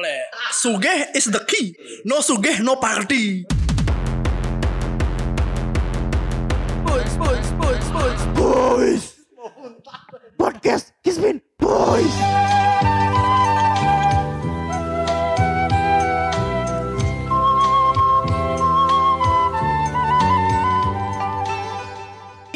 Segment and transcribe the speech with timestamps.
[0.00, 0.16] Kle.
[0.56, 1.76] Sugeh is the key.
[2.08, 3.44] No sugeh, no party.
[6.88, 9.02] Boys, boys, boys, boys, boys.
[10.40, 12.16] Podcast Kismin Boys.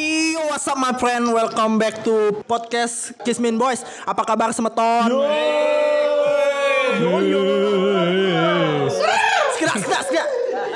[0.01, 1.29] Yo, what's up my friend?
[1.29, 3.85] Welcome back to podcast Kismin Boys.
[4.09, 5.13] Apa kabar semeton?
[5.13, 5.94] Yo.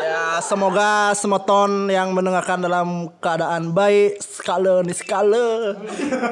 [0.09, 4.99] Ya, semoga semeton yang mendengarkan dalam keadaan baik, skala nih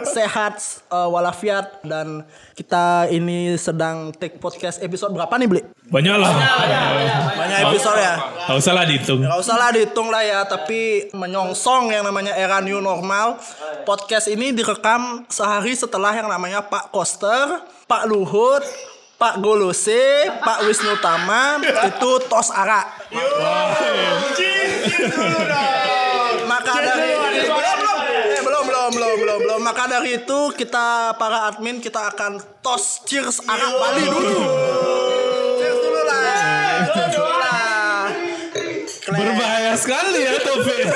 [0.03, 0.59] sehat
[0.91, 2.27] eh, walafiat dan
[2.59, 5.63] kita ini sedang take podcast episode berapa nih, Bli?
[5.87, 6.35] Banyak lah.
[7.39, 8.15] Banyak episode ya.
[8.51, 9.23] Gak usah lah dihitung.
[9.23, 13.43] Gak usah lah dihitung lah ya Tapi menyongsong yang namanya era new normal
[13.83, 18.63] Podcast ini direkam sehari setelah yang namanya Pak Koster Pak Luhut
[19.17, 23.09] Pak Golose Pak Wisnu Tama Itu tos arak
[26.47, 27.11] Maka dari
[28.37, 28.91] Eh, belum belum.
[28.93, 34.05] Belum belum belum maka dari itu kita para admin kita akan tos cheers arak Bali
[34.07, 34.39] dulu.
[35.59, 36.23] Cheers dulu lah.
[39.07, 40.87] Berbahaya sekali ya Taufik.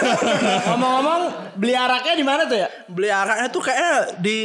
[1.60, 2.68] Beli araknya di mana tuh ya?
[2.88, 4.38] beli araknya tuh kayaknya di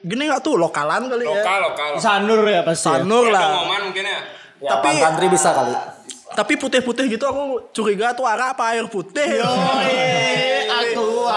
[0.00, 2.88] gini nggak tuh lokalan kali ya lokal lokal Sanur ya pasti.
[2.88, 3.04] ya?
[3.04, 4.20] Sanur lah pengumuman mungkin ya
[4.62, 5.74] tapi Pantantri bisa kali.
[6.34, 9.40] Tapi putih-putih gitu aku curiga tuh arak apa air putih
[10.72, 11.28] Aku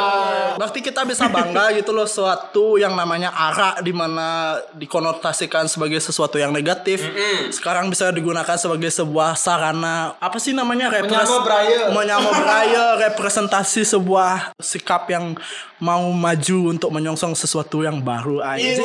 [0.56, 6.40] Berarti kita bisa bangga gitu loh suatu yang namanya arak di mana dikonotasikan sebagai sesuatu
[6.40, 7.04] yang negatif.
[7.52, 11.28] Sekarang bisa digunakan sebagai sebuah sarana apa sih namanya repres
[11.92, 15.36] Menyamo braya, representasi sebuah sikap yang
[15.84, 18.80] mau maju untuk menyongsong sesuatu yang baru aja.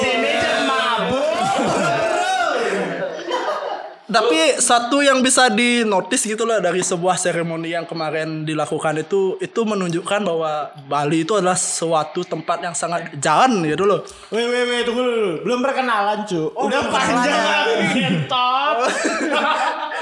[4.10, 9.60] Tapi satu yang bisa dinotis gitu loh dari sebuah seremoni yang kemarin dilakukan itu itu
[9.62, 14.02] menunjukkan bahwa Bali itu adalah suatu tempat yang sangat jalan gitu loh.
[14.34, 15.32] Weh weh weh tunggu dulu.
[15.46, 16.50] Belum perkenalan, cu.
[16.58, 18.76] Udah belum panjang top.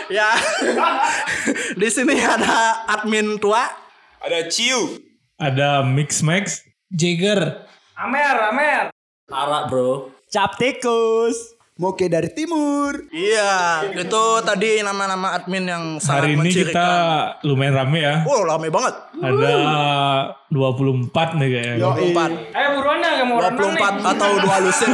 [0.09, 0.33] Ya.
[1.81, 3.69] Di sini ada admin tua.
[4.25, 4.99] ada ciu
[5.37, 6.65] Ada Mix Max.
[6.89, 7.69] Jagger.
[7.93, 8.85] Amer, Amer.
[9.29, 10.17] Arak, Bro.
[10.33, 11.58] Cap tikus.
[11.79, 13.07] Moke dari timur.
[13.15, 16.75] Iya, itu tadi nama-nama admin yang sangat Hari ini mencirikan.
[16.75, 16.89] kita
[17.47, 18.15] lumayan rame ya.
[18.27, 18.95] Oh, rame banget.
[19.15, 19.51] Ada
[20.51, 21.77] 24 nih kayaknya.
[21.79, 22.35] 24.
[22.51, 24.91] Eh buruan ya mau 24 atau dua lusin.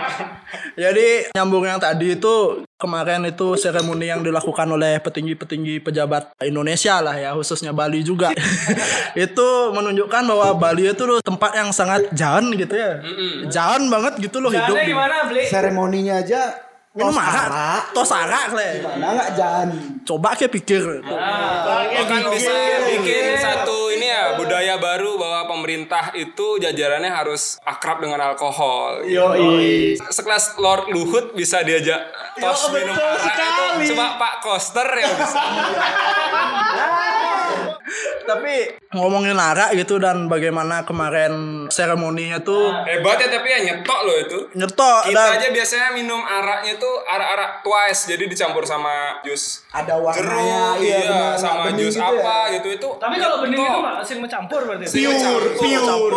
[0.88, 7.18] Jadi nyambung yang tadi itu kemarin itu seremoni yang dilakukan oleh petinggi-petinggi pejabat Indonesia lah
[7.18, 8.30] ya khususnya Bali juga.
[9.18, 13.02] itu menunjukkan bahwa Bali itu loh tempat yang sangat jalan gitu ya.
[13.50, 14.78] Jalan banget gitu loh hidup.
[15.50, 16.67] seremoninya aja
[16.98, 17.82] Minum tos arak, arak.
[17.94, 18.68] tos arak le.
[18.82, 19.68] Mana nggak jangan
[20.02, 20.82] Coba kayak pikir.
[20.98, 22.50] bahkan bisa
[22.90, 29.06] bikin satu ini ya budaya baru bahwa pemerintah itu jajarannya harus akrab dengan alkohol.
[29.06, 29.30] Yo
[30.02, 33.94] sekelas Lord Luhut bisa diajak tos minum arak itu.
[33.94, 35.38] cuma Pak Koster yang bisa
[38.24, 38.54] Tapi
[38.96, 44.38] ngomongin arak gitu dan bagaimana kemarin seremoninya tuh hebat ya tapi ya nyetok loh itu
[44.56, 50.00] nyetok kita dan aja biasanya minum araknya tuh arak-arak twice jadi dicampur sama jus ada
[50.00, 52.56] warnanya jeruk iya, benar, sama jus gitu apa ya.
[52.56, 54.86] gitu itu Tapi kalau bening itu masih mencampur berarti.
[54.88, 56.12] Pure, campur.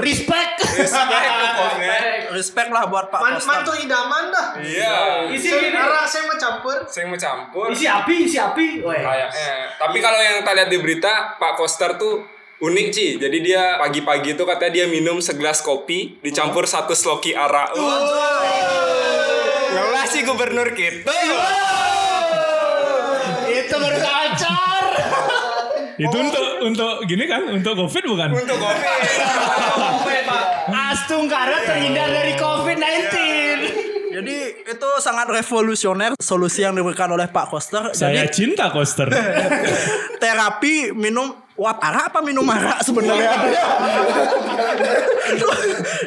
[0.00, 0.54] Respect.
[0.80, 1.98] Respect pokoknya.
[2.32, 3.48] Respect lah buat Pak Koster.
[3.50, 4.94] mantu idaman dah Iya.
[5.30, 5.76] Isi gini.
[5.76, 7.66] arak saya mau campur Saya mau campur.
[7.70, 8.82] Isi api, isi api.
[8.82, 9.02] Weh.
[9.02, 9.48] Kayaknya.
[9.78, 12.24] Tapi kalau yang kita lihat di berita, Pak Koster tuh
[12.62, 13.10] unik sih.
[13.18, 17.74] Jadi dia pagi-pagi tuh katanya dia minum segelas kopi dicampur satu sloki arak.
[19.74, 21.12] Yalah sih gubernur kita.
[23.50, 24.84] Itu baru kacar.
[25.94, 27.42] Itu untuk untuk gini kan?
[27.50, 28.28] Untuk Covid bukan?
[28.34, 28.86] Untuk kopi.
[30.94, 33.33] Astung karena terhindar dari COVID-19.
[34.14, 37.90] Jadi itu sangat revolusioner solusi yang diberikan oleh Pak Koster.
[37.90, 39.10] Saya Jadi cinta Koster.
[40.22, 43.34] terapi minum uap arak apa minum arak sebenarnya?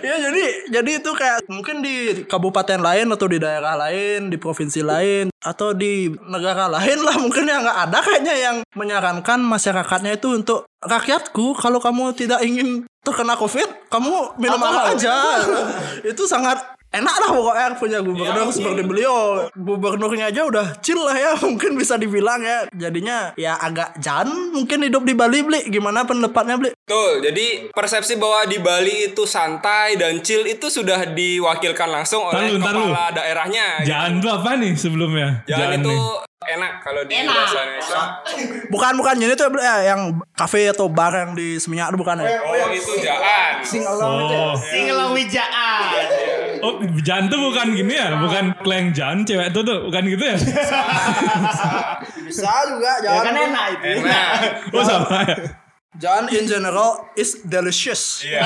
[0.08, 4.84] ya jadi jadi itu kayak mungkin di kabupaten lain atau di daerah lain, di provinsi
[4.84, 10.36] lain atau di negara lain lah mungkin yang nggak ada kayaknya yang menyarankan masyarakatnya itu
[10.36, 15.16] untuk rakyatku kalau kamu tidak ingin terkena covid kamu minum arak aja
[16.04, 19.18] itu sangat enak lah pokoknya punya gubernur seperti beliau
[19.54, 24.88] gubernurnya aja udah chill lah ya mungkin bisa dibilang ya jadinya ya agak jan mungkin
[24.88, 30.00] hidup di Bali beli gimana pendapatnya beli Betul, jadi persepsi bahwa di Bali itu santai
[30.00, 32.64] dan chill itu sudah diwakilkan langsung oleh lu.
[32.64, 33.84] kepala daerahnya.
[33.84, 35.44] Jangan tuh apa nih sebelumnya?
[35.52, 36.00] Jangan itu nih.
[36.56, 38.02] enak kalau di bahasa Indonesia.
[38.72, 42.24] bukan bukan ini tuh ya, ya, yang kafe atau bar yang di Seminyak itu bukan
[42.24, 43.60] ya Oh, itu jangan.
[43.60, 46.47] Oh, Singelang wijaan.
[46.62, 50.38] Oh Jan tuh bukan gini ya, bukan kleng Jan cewek tuh tuh, bukan gitu ya?
[52.28, 53.88] bisa juga Ya jangan kan enak itu.
[54.04, 54.32] Enak.
[54.74, 55.36] Oh sama ya.
[55.98, 58.46] jangan in general is delicious Iya,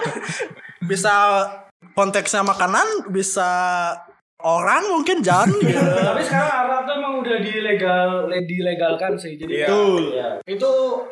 [0.90, 1.14] bisa
[1.94, 3.48] konteksnya makanan bisa
[4.46, 8.10] orang mungkin jangan gitu Tapi sekarang Arab tuh emang udah dilegal
[8.40, 9.34] dilegalkan sih.
[9.34, 9.66] Jadi Iya.
[10.14, 10.28] Ya.
[10.46, 10.70] itu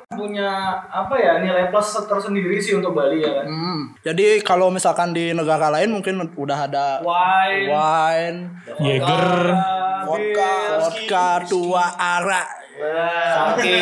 [0.08, 0.50] punya
[0.86, 3.44] apa ya nilai plus tersendiri sih untuk Bali ya kan.
[3.44, 8.38] Hmm, Jadi kalau misalkan di negara lain mungkin udah ada Wine, wine,
[8.78, 9.26] Jaeger.
[10.04, 12.48] vodka, vodka, tua, arak.
[13.50, 13.80] Oke.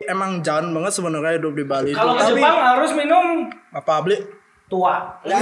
[0.00, 1.98] Emang jangan banget sebenarnya hidup di Bali itu.
[1.98, 3.26] Kalau ke Jepang harus minum
[3.72, 4.16] apa beli?
[4.66, 5.22] Tua.
[5.22, 5.38] Ya,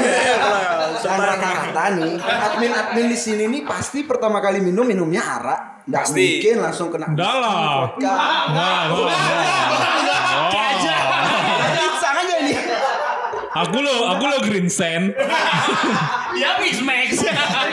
[1.01, 5.61] Dan rata-rata nih, admin-admin di sini nih pasti pertama kali minum minumnya arak.
[5.85, 6.25] Nggak Pasti.
[6.41, 7.93] mungkin langsung kena Udah lah.
[13.55, 15.15] Aku lo, aku lo green sand.
[16.35, 17.23] Ya Mix Max.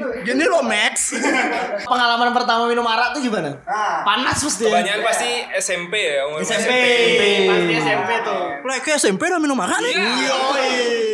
[0.26, 1.14] Gini loh Max.
[1.90, 3.56] Pengalaman pertama minum arak tuh gimana?
[4.04, 4.66] Panas pasti.
[4.66, 4.80] ya?
[4.80, 6.70] Kebanyakan pasti SMP ya, umur SMP.
[6.70, 7.22] SMP.
[7.48, 8.42] Pasti SMP tuh.
[8.64, 9.94] Lah kayak SMP udah minum arak nih.
[9.94, 10.72] Yoi,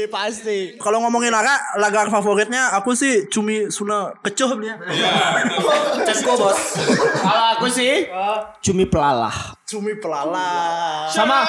[0.08, 0.58] pasti.
[0.81, 4.70] Kalau ngomongin arak, lagar favoritnya aku sih cumi suna kecoh beli.
[6.08, 6.61] Cesko bos.
[7.20, 8.08] Kalau aku sih
[8.64, 9.60] cumi pelalah.
[9.70, 11.06] Cumi pelala.
[11.06, 11.46] Sama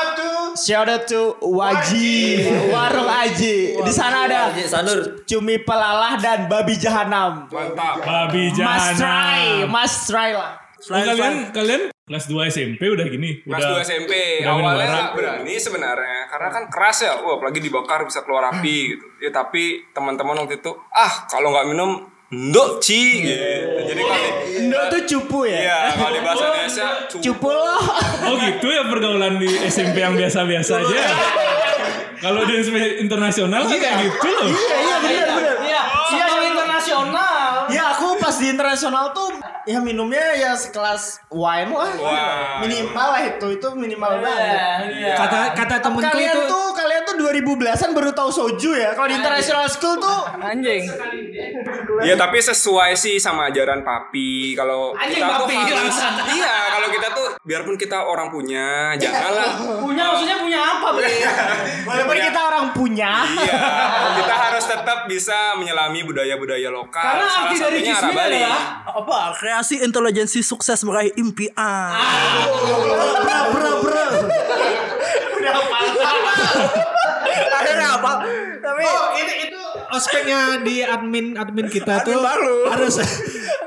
[0.53, 3.73] shout out to Waji, Warung Aji.
[3.81, 4.53] Di sana ada
[5.25, 7.50] cumi pelalah dan babi jahanam.
[7.50, 8.06] Mantap.
[8.06, 9.73] Babi Must try, jahanam.
[9.73, 10.53] must try lah.
[10.85, 14.13] Oh kalian kalian kelas 2 SMP udah gini, Kelas udah 2 SMP
[14.45, 18.77] udah awalnya nggak berani sebenarnya karena kan keras ya, wah apalagi dibakar bisa keluar api
[18.97, 19.06] gitu.
[19.17, 23.44] Ya tapi teman-teman waktu itu ah kalau nggak minum ndok ci gitu.
[23.92, 25.60] Jadi kalau Indo tuh cupu ya.
[25.60, 27.24] iya kalau di bahasa Indonesia cupu.
[27.28, 27.83] Cupu loh.
[28.24, 31.00] Oh gitu ya pergaulan di SMP yang biasa-biasa aja.
[32.24, 34.48] Kalau di SMP internasional kan kayak gitu loh.
[34.48, 35.56] Iya iya benar benar.
[35.60, 35.81] Iya.
[36.16, 37.50] Iya yang internasional.
[38.31, 41.92] Pas di internasional tuh ya minumnya ya sekelas wine lah.
[42.00, 42.63] Wah.
[42.63, 44.88] Minimal lah itu itu minimal banget.
[45.04, 45.19] Iya.
[45.19, 48.95] Kata kata temenku Kalian itu tuh kalian tuh 2010-an baru tahu soju ya.
[48.95, 50.88] Kalau di international school tuh Anjing.
[52.07, 54.56] Ya tapi sesuai sih sama ajaran papi.
[54.56, 56.16] Kalau Anjing, kita tuh papi, harus langsung.
[56.31, 61.12] iya kalau kita tuh biarpun kita orang punya janganlah Punya maksudnya punya apa, Bre?
[61.84, 63.12] walaupun kita orang punya.
[63.27, 63.60] Iya,
[64.24, 67.04] kita harus tetap bisa menyelami budaya-budaya lokal.
[67.04, 68.20] Karena arti dari Kismin.
[68.27, 68.59] Adalah
[68.91, 69.19] Apa?
[69.33, 71.95] Kreasi intelijensi sukses meraih impian.
[77.51, 78.12] Akhirnya apa?
[78.62, 82.71] Tapi Oh, ini itu ospeknya di admin admin kita tuh baru.
[82.71, 82.95] harus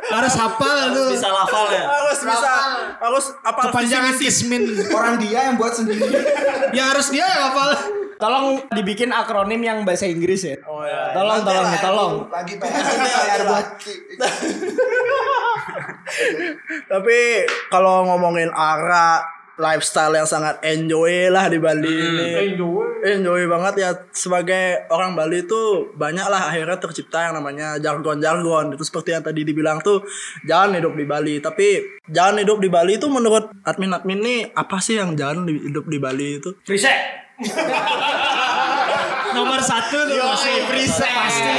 [0.04, 1.84] harus hafal tuh Bisa lafal ya.
[1.84, 2.52] harus bisa
[3.00, 6.08] harus apa kepanjangan kismin Orang dia yang buat sendiri.
[6.72, 7.70] ya harus dia yang hafal
[8.14, 10.54] Tolong dibikin akronim yang bahasa Inggris ya.
[10.64, 11.10] Oh, iya.
[11.10, 12.12] Tolong tolong nih, tolong.
[12.30, 12.54] Lagi
[13.42, 13.66] buat
[16.86, 17.18] Tapi
[17.68, 22.54] kalau ngomongin arah lifestyle yang sangat enjoy lah di Bali ini.
[23.04, 23.46] Enjoy.
[23.46, 28.74] banget ya sebagai orang Bali itu banyak lah akhirnya tercipta yang namanya jargon-jargon.
[28.74, 30.02] Itu seperti yang tadi dibilang tuh
[30.42, 31.34] jangan hidup di Bali.
[31.38, 35.98] Tapi jangan hidup di Bali itu menurut admin-admin nih apa sih yang jangan hidup di
[36.02, 36.50] Bali itu?
[36.67, 37.22] Reset.
[39.34, 41.55] nomor satu tuh pasti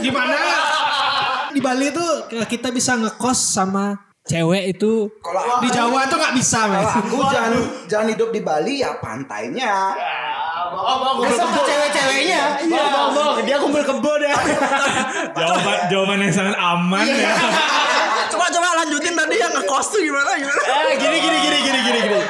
[0.00, 0.40] di mana
[1.52, 5.06] di Bali tuh kita bisa ngekos sama cewek itu
[5.62, 6.82] di Jawa tuh nggak bisa men.
[6.82, 7.52] Kalau aku jangan
[7.86, 9.94] jangan hidup di Bali ya pantainya.
[11.22, 12.42] Besok cewek-ceweknya.
[12.66, 13.36] Iya, bang, bang.
[13.46, 14.34] Dia kumpul kebo deh.
[15.38, 17.32] Jawaban jawaban yang sangat aman ya.
[18.34, 20.62] Coba coba lanjutin tadi yang ngekos tuh gimana gimana?
[20.66, 22.20] Eh, gini gini gini gini gini gini.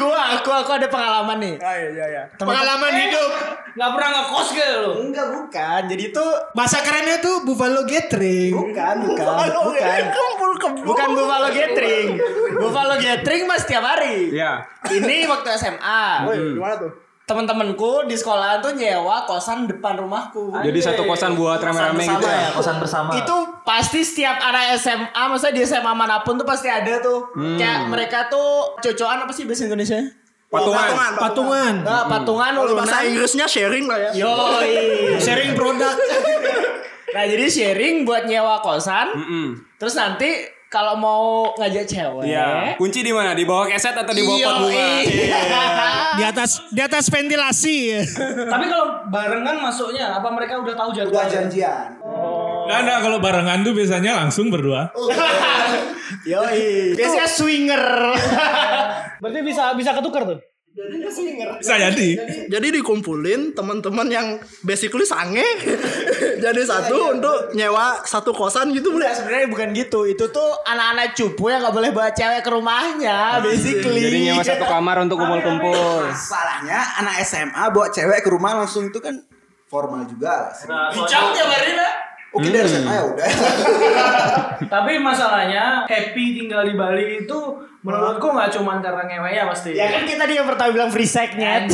[0.00, 1.54] Aku aku aku ada pengalaman nih.
[1.60, 2.22] Ah, iya iya iya.
[2.40, 3.30] pengalaman hidup
[3.70, 4.92] Gak pernah ngekos ke lu?
[5.06, 5.80] Enggak bukan.
[5.86, 6.26] Jadi itu
[6.56, 10.02] bahasa kerennya tuh Buffalo Gathering bukan bukan bukan.
[10.10, 10.80] Kumpul kebo.
[10.88, 12.08] Bukan Buffalo Gathering.
[12.64, 14.32] Buffalo Gathering mas tiap hari.
[14.32, 14.64] Iya.
[14.88, 16.04] Ini waktu SMA.
[16.26, 17.09] Woi, gimana tuh?
[17.30, 20.50] Temen-temenku di sekolahan tuh nyewa kosan depan rumahku.
[20.50, 22.50] Jadi satu kosan buat rame-rame gitu ya.
[22.50, 23.14] kosan bersama.
[23.14, 27.86] itu pasti setiap anak SMA maksudnya di SMA mana pun tuh pasti ada tuh kayak
[27.86, 30.02] mereka tuh cocokan apa sih bahasa Indonesia
[30.50, 31.14] Patungan.
[31.14, 31.74] Patungan.
[31.86, 33.06] Nah, patungan Kalau bahasa.
[33.06, 34.26] Inggrisnya sharing lah ya.
[34.26, 34.74] Yoi.
[35.22, 35.94] Sharing produk.
[37.10, 39.10] Nah jadi sharing buat nyewa kosan.
[39.10, 39.46] Mm-mm.
[39.82, 42.30] Terus nanti kalau mau ngajak cewek.
[42.30, 42.78] Iya.
[42.78, 43.34] Kunci di mana?
[43.34, 44.78] Di bawah keset atau di bawah pot bunga?
[44.78, 45.02] Yoi.
[46.20, 47.96] Di atas di atas ventilasi.
[48.44, 51.32] Tapi kalau barengan masuknya, apa mereka udah tahu Udah jadwalnya?
[51.32, 51.86] janjian.
[52.66, 54.90] Nah, nah, kalau barengan tuh biasanya langsung berdua.
[56.30, 56.92] Yoi.
[56.98, 57.84] Biasanya swinger.
[59.22, 60.38] Berarti bisa bisa ketukar tuh.
[60.70, 62.10] Bisa jadi.
[62.46, 65.42] Jadi dikumpulin teman-teman yang basically sange
[66.44, 69.10] jadi satu untuk nyewa satu kosan gitu boleh.
[69.10, 70.06] Sebenarnya bukan gitu.
[70.06, 73.98] Itu tuh anak-anak cupu yang nggak boleh bawa cewek ke rumahnya, basically.
[73.98, 76.06] Jadi nyewa satu kamar untuk kumpul-kumpul.
[76.06, 79.18] Masalahnya anak SMA bawa cewek ke rumah langsung itu kan
[79.66, 80.54] formal juga.
[80.94, 81.92] Bicam tiap hari lah.
[82.30, 83.30] Oke dari SMA ya udah.
[84.78, 87.38] Tapi masalahnya happy tinggal di Bali itu
[87.80, 89.72] menurutku nggak cuma karena ngewenya pasti.
[89.72, 91.64] Ya kan kita tadi yang pertama bilang free sex-nya.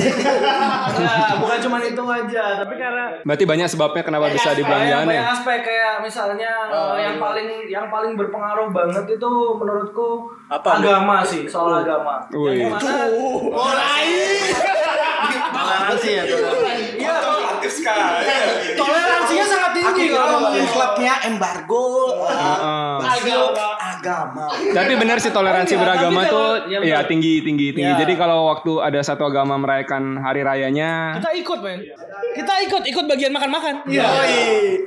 [1.43, 5.11] Bukan cuma itu aja, tapi karena Berarti banyak sebabnya kenapa bisa dibilang jangan ya?
[5.11, 11.27] banyak aspek kayak misalnya eh, yang paling yang paling berpengaruh banget itu menurutku Apa, agama
[11.27, 12.23] sih soal agama.
[12.31, 12.71] Wih.
[12.71, 12.93] Yang mana
[13.51, 14.07] Mulai.
[15.57, 16.23] Toleransi ya.
[16.95, 17.15] iya,
[18.79, 21.85] toleransinya sangat tinggi kalau ngomongin klubnya embargo.
[22.31, 22.97] Heeh.
[23.03, 23.76] Agama.
[24.07, 24.47] Agama.
[24.49, 27.93] Tapi benar sih toleransi Iya, beragama tuh kalau- ya ya tinggi tinggi tinggi.
[27.93, 27.99] Ya.
[27.99, 31.81] Jadi kalau waktu ada satu agama merayakan hari rayanya, Kita ikut, men.
[32.33, 33.83] Kita ikut, ikut bagian makan-makan.
[33.85, 34.07] Iya.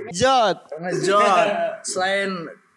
[0.09, 0.57] Jot.
[0.75, 1.47] Ngejot.
[1.81, 2.29] Selain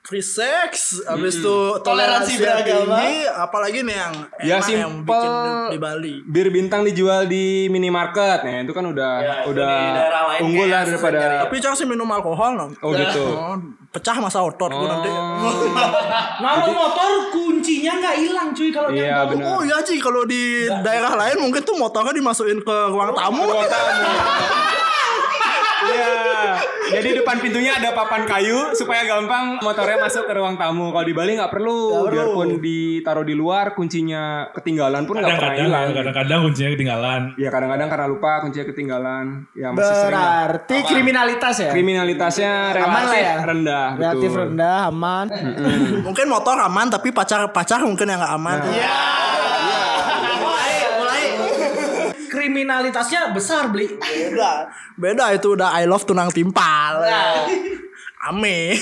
[0.03, 1.47] free sex, habis itu
[1.79, 2.97] Toleransi toleransi beragama.
[2.99, 5.31] tinggi, apalagi nih yang Ya, emang yang bikin
[5.71, 6.15] di, Bali.
[6.25, 8.43] bir bintang dijual di minimarket.
[8.43, 9.13] Nah, itu kan udah
[9.47, 9.75] udah
[10.39, 12.67] unggul lah daripada Tapi jangan sih minum alkohol no.
[12.81, 13.23] Oh, gitu.
[13.43, 13.55] Oh,
[13.93, 15.11] pecah masa otot gua nanti.
[16.43, 19.45] Naruh motor kuncinya nggak hilang cuy kalau Iya, nyantol.
[19.45, 20.43] Oh iya Ci, kalau di
[20.83, 23.47] daerah lain mungkin tuh motornya dimasukin ke ruang tamu.
[25.83, 26.11] Iya.
[26.83, 30.91] Jadi depan pintunya ada papan kayu supaya gampang motornya masuk ke ruang tamu.
[30.91, 32.11] Kalau di Bali nggak perlu.
[32.11, 35.89] Biarpun ditaruh di luar, kuncinya ketinggalan pun nggak pernah Kadang-kadang, hilang.
[35.95, 37.21] kadang-kadang kuncinya ketinggalan.
[37.37, 39.25] Ya kadang-kadang karena lupa kuncinya ketinggalan.
[39.53, 40.19] Ya masih sering.
[40.19, 40.43] lah.
[40.51, 41.71] Berarti kriminalitas ya?
[41.71, 43.35] Kriminalitasnya Aman relatif lah ya?
[43.47, 43.87] rendah.
[43.95, 44.43] Relatif betul.
[44.43, 45.27] rendah, aman.
[46.03, 48.59] mungkin motor aman tapi pacar pacar mungkin yang nggak aman.
[50.43, 51.23] mulai mulai
[52.43, 54.67] kriminalitasnya besar beli Beda.
[54.99, 57.07] Beda itu udah I love tunang timpal.
[58.23, 58.75] Ame.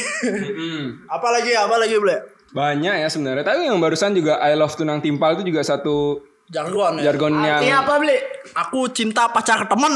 [1.06, 2.18] apalagi apalagi boleh?
[2.50, 3.44] Banyak ya sebenarnya.
[3.44, 7.14] Tapi yang barusan juga I love tunang timpal itu juga satu Jargon ya.
[7.14, 8.16] jargon yang Artinya apa, Bli?
[8.58, 9.94] Aku cinta pacar temen.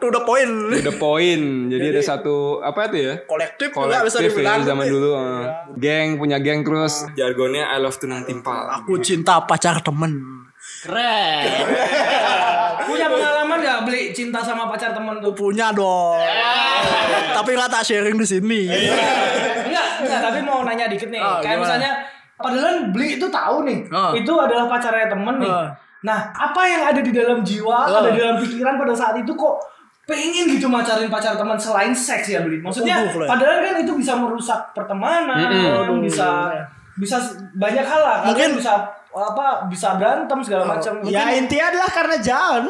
[0.00, 0.72] to the point.
[0.72, 1.68] to the point.
[1.68, 3.14] Jadi ada satu apa itu ya?
[3.28, 4.64] Kolektif, juga bisa kolektif dibilang.
[4.64, 5.44] ya zaman dulu uh,
[5.76, 10.16] geng punya geng terus jargonnya I love tunang timpal Aku cinta pacar temen.
[10.80, 11.44] Keren.
[11.44, 12.16] beli
[14.18, 16.18] cinta sama pacar temen tuh Punya dong.
[17.30, 18.62] tapi nggak tak sharing di sini.
[18.66, 21.62] enggak enggak tapi mau nanya dikit nih Oh, kayak gimana?
[21.62, 21.90] misalnya
[22.34, 24.10] padahal beli itu tahu nih Oh.
[24.12, 25.66] itu adalah pacarnya temen nih Oh.
[26.00, 27.98] nah apa yang ada di dalam jiwa Oh.
[27.98, 29.56] ada di dalam pikiran pada saat itu kok
[30.04, 33.28] pengen gitu macarin pacar teman selain seks ya beli maksudnya Clay.
[33.28, 35.36] padahal kan itu bisa merusak pertemanan
[36.00, 36.48] bisa
[36.96, 37.16] bisa
[37.54, 38.72] banyak hal lah Mungkin- Kalian bisa
[39.08, 42.62] apa bisa berantem segala macam Ya intinya adalah karena John.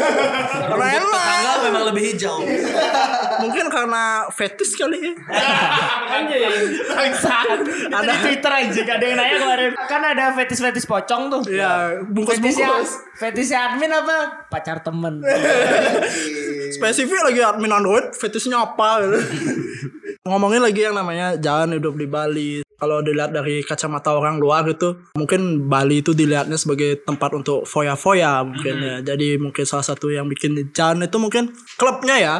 [0.70, 1.56] Karena enak.
[1.66, 2.36] memang lebih hijau.
[3.40, 5.12] Mungkin karena fetis kali ya.
[6.20, 6.42] anjing
[7.90, 9.70] ada di Twitter aja ada yang nanya kemarin.
[9.88, 11.42] Kan ada fetis-fetis pocong tuh.
[11.48, 12.90] Ya, Fetisnya, bungkus-bungkus.
[13.18, 14.46] fetisnya admin apa?
[14.46, 15.20] Pacar temen.
[16.70, 19.18] Spesifik lagi admin Android, fetisnya apa gitu.
[20.28, 22.50] Ngomongin lagi yang namanya jalan hidup di Bali.
[22.80, 28.40] Kalau dilihat dari kacamata orang luar itu, mungkin Bali itu dilihatnya sebagai tempat untuk foya-foya
[28.44, 28.96] mungkin ya.
[29.04, 32.36] Jadi mungkin salah satu yang bikin jalan itu mungkin klubnya ya.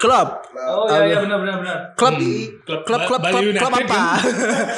[0.00, 0.28] Klub.
[0.56, 2.18] oh iya iya benar benar benar Klub.
[2.66, 4.02] Klub Klub klub klub, klub apa?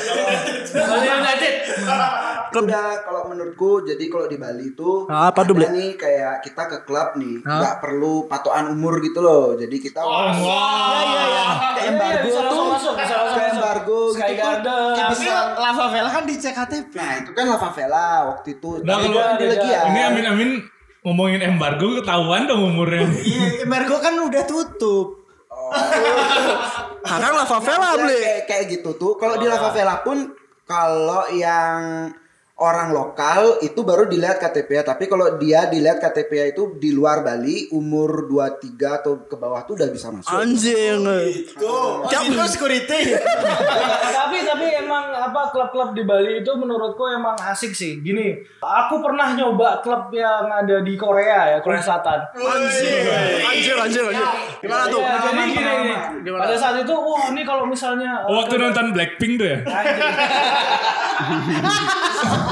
[0.91, 1.55] Bali United
[2.49, 6.63] Udah kalau menurutku jadi kalau di Bali itu Ah, apa tuh, ada nih kayak kita
[6.67, 7.59] ke klub nih Ah.
[7.59, 10.33] nggak perlu patokan umur gitu loh jadi kita Iya
[11.03, 11.45] iya iya.
[11.73, 13.59] Kayak embargo bisa tuh langsung masuk, bisa langsung kayak masuk.
[13.59, 14.57] embargo gitu tuh kayak
[14.97, 16.95] Tapi bisa Lava Vela kan di CKTP.
[16.95, 20.51] nah itu kan La Favela waktu itu Nah, kalau- kan di Legia Ini amin-amin
[21.03, 23.07] ngomongin embargo ketahuan dong umurnya.
[23.23, 25.23] Iya, Embargo kan udah tutup.
[27.01, 28.19] Nah, kan La Favela Ya, beli.
[28.19, 30.35] kayak, kayak gitu tuh kalau di La Favela pun
[30.65, 32.11] kalau yang
[32.57, 34.81] orang lokal itu baru dilihat KTP-nya.
[34.89, 39.77] Tapi kalau dia dilihat KTP-nya itu di luar Bali umur 23 atau ke bawah tuh
[39.77, 40.33] udah bisa masuk.
[40.33, 41.05] Anjing.
[41.53, 41.73] Itu
[42.49, 43.13] security.
[44.17, 48.01] tapi tapi emang apa klub-klub di Bali itu menurutku emang asik sih.
[48.01, 52.25] Gini, aku pernah nyoba klub yang ada di Korea ya, Korea Selatan.
[52.41, 53.05] Anjing.
[53.53, 54.29] Anjing, anjing, anjing.
[54.65, 55.05] Gimana tuh?
[55.05, 55.95] Ya, jadi gini, gini.
[56.25, 56.49] Gimana?
[56.49, 59.59] Pada saat itu, wah ini kalau misalnya Oh, waktu nonton Blackpink tuh ya?
[59.69, 60.01] Anjing.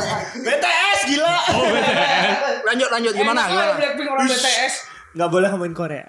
[0.44, 1.36] BTS gila.
[1.50, 2.24] Oh, BTS.
[2.64, 3.12] Lanjut, lanjut.
[3.12, 3.40] Gimana?
[3.40, 3.72] Enak Gimana?
[3.74, 4.74] Blackpink orang BTS.
[5.14, 6.04] Nggak boleh ngomongin Korea.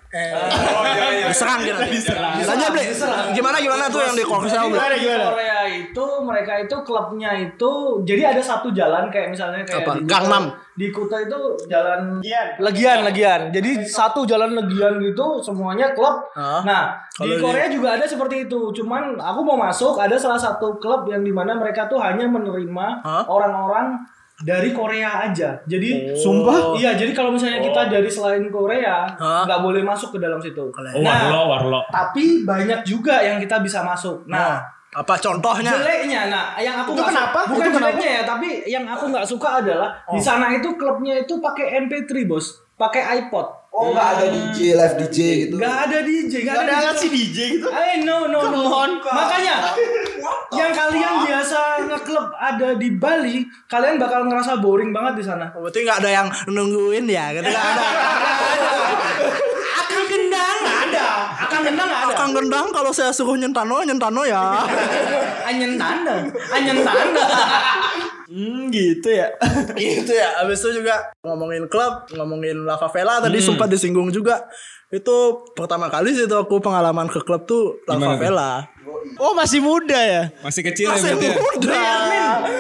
[1.26, 1.78] Diserang kita.
[2.42, 2.84] Lanjut, Bli.
[3.34, 4.50] Gimana, gimana tuh yang di Bli?
[4.50, 5.26] Gimana Di gimana?
[5.30, 9.92] Korea itu mereka itu klubnya itu jadi ada satu jalan kayak misalnya kayak Apa?
[9.96, 10.46] di Gangnam?
[10.76, 12.48] di Kuta itu jalan Legian.
[12.60, 18.04] legian legian jadi satu jalan legian gitu semuanya klub nah di di- Korea juga ada
[18.04, 21.96] seperti itu cuman aku mau masuk ada salah satu klub yang di mana mereka tuh
[21.98, 22.88] hanya menerima
[23.24, 24.04] orang-orang
[24.38, 26.76] dari Korea aja jadi Sumpah?
[26.76, 30.84] iya jadi kalau misalnya kita dari selain Korea nggak boleh masuk ke dalam situ Oh,
[31.00, 31.80] nah warlo, warlo.
[31.88, 34.60] tapi banyak juga yang kita bisa masuk nah
[34.92, 35.72] Apa contohnya?
[35.74, 37.40] jeleknya nah yang aku Itu nggak kenapa?
[37.42, 37.84] su- bukan Itu kenapa?
[37.86, 42.12] jeleknya ya tapi yang aku nggak suka adalah di sana itu klubnya itu pakai MP3
[42.26, 45.56] bos pakai iPod Oh nggak ada DJ live DJ gitu.
[45.60, 47.02] nggak ada DJ nggak ada alat DJ.
[47.02, 47.68] si DJ gitu.
[47.68, 48.64] Eh no no no.
[49.04, 49.68] Makanya
[50.54, 51.60] yang kalian biasa
[51.90, 55.50] ngeklub ada di Bali, kalian bakal ngerasa boring banget di sana.
[55.50, 57.34] Berarti nggak ada yang nungguin ya?
[57.34, 57.86] Gitu nggak ada.
[59.82, 61.08] Akan gendang nggak ada.
[61.46, 62.14] Akan gendang nggak ada.
[62.14, 64.62] Akan gendang kalau saya suruh nyentano, nyentano ya.
[65.50, 67.26] Anyen tanda, anyen tanda.
[68.26, 69.30] Hmm gitu ya.
[69.80, 70.42] gitu ya.
[70.42, 74.50] Abis itu juga ngomongin klub, ngomongin La Favela tadi sempat disinggung juga.
[74.90, 78.75] Itu pertama kali sih tuh aku pengalaman ke klub tuh La Gimana tuh?
[79.18, 80.24] Oh masih muda ya?
[80.42, 81.34] Masih kecil ya Masih berarti ya?
[81.36, 81.82] muda.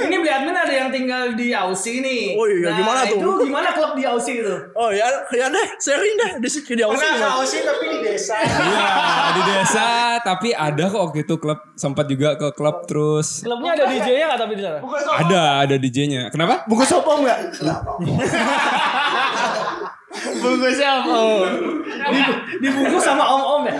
[0.05, 2.34] Ini beli admin ada yang tinggal di Aussie nih.
[2.34, 3.20] Oh iya, nah, gimana tuh?
[3.20, 4.53] Itu gimana klub di Aussie itu?
[4.74, 7.05] Oh ya, ya deh, sharing deh di sini di Aussie.
[7.05, 7.27] ya.
[7.36, 8.36] Aussie tapi di desa.
[8.41, 8.88] Iya,
[9.32, 9.88] di desa
[10.22, 14.39] tapi ada kok waktu itu klub sempat juga ke klub terus Klubnya ada DJ-nya nggak
[14.41, 14.77] tapi di sana?
[15.13, 16.22] ada ada DJ-nya.
[16.32, 16.63] Kenapa?
[16.65, 17.38] Bungkus sopo enggak?
[20.15, 21.15] Bungkusnya apa?
[22.57, 23.75] Dibungkus sama om-om ya?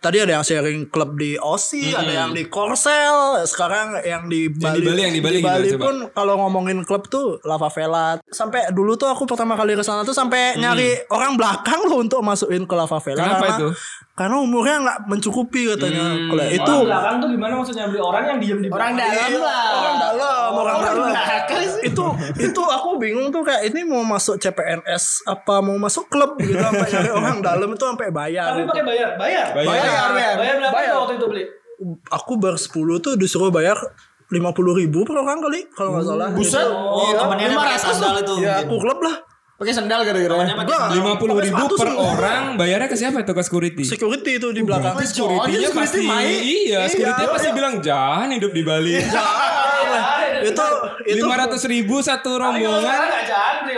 [0.00, 4.80] Tadi ada yang sharing klub di Aussie, ada yang di Korsel, sekarang yang di Bali.
[4.80, 5.84] di Bali, yang di Bali gimana, coba?
[5.84, 8.16] pun kalau ngomongin klub tuh La Favela.
[8.24, 12.24] Sampai dulu tuh aku pertama kali ke sana tuh sampai nyari orang belakang loh untuk
[12.24, 13.20] masukin ke La Favela.
[13.20, 13.68] Kenapa karena, itu?
[14.10, 16.04] Karena umurnya nggak mencukupi katanya.
[16.28, 19.68] Kalau itu Orang belakang tuh gimana maksudnya beli orang yang diem di Orang dalam lah.
[19.70, 21.08] orang dalam, orang, dalam.
[21.12, 21.82] belakang sih.
[21.92, 22.04] Itu
[22.40, 26.86] itu aku bingung tuh kayak ini mau masuk CPNS apa mau masuk klub gitu sampai
[26.86, 28.54] nyari orang dalam itu sampai bayar.
[28.54, 28.70] Tapi gitu.
[28.70, 29.46] pakai bayar, bayar.
[29.50, 29.66] Bayar.
[29.66, 30.94] Bayar, Bayar berapa Bayar.
[30.96, 31.44] waktu itu beli?
[32.06, 33.72] aku bersepuluh tuh disuruh bayar
[34.28, 36.28] lima puluh ribu per orang kali kalau nggak salah.
[36.30, 36.68] Buset.
[36.68, 38.34] Oh, temennya pakai sandal itu.
[38.38, 39.16] Ya aku klub lah.
[39.56, 40.44] Pakai sandal gara-gara.
[40.54, 40.80] Enggak.
[40.92, 43.82] Lima puluh ribu per orang bayarnya ke siapa itu ke security?
[43.82, 44.92] Security itu di belakang.
[45.00, 46.40] Security-nya Oh, pasti security main.
[46.44, 47.32] iya, security Iya.
[47.32, 48.94] pasti bilang jangan hidup di Bali.
[50.42, 50.64] itu
[51.06, 53.08] itu Lima ratus ribu satu rombongan.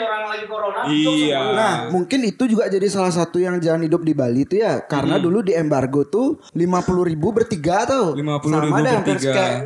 [0.03, 0.81] orang lagi corona.
[0.89, 1.41] Iya.
[1.55, 5.19] Nah, mungkin itu juga jadi salah satu yang jangan hidup di Bali itu ya, karena
[5.19, 8.15] dulu di embargo tuh lima puluh ribu bertiga tuh.
[8.17, 9.33] 50.000 Sama dah, hampir bertiga.
[9.35, 9.61] kayak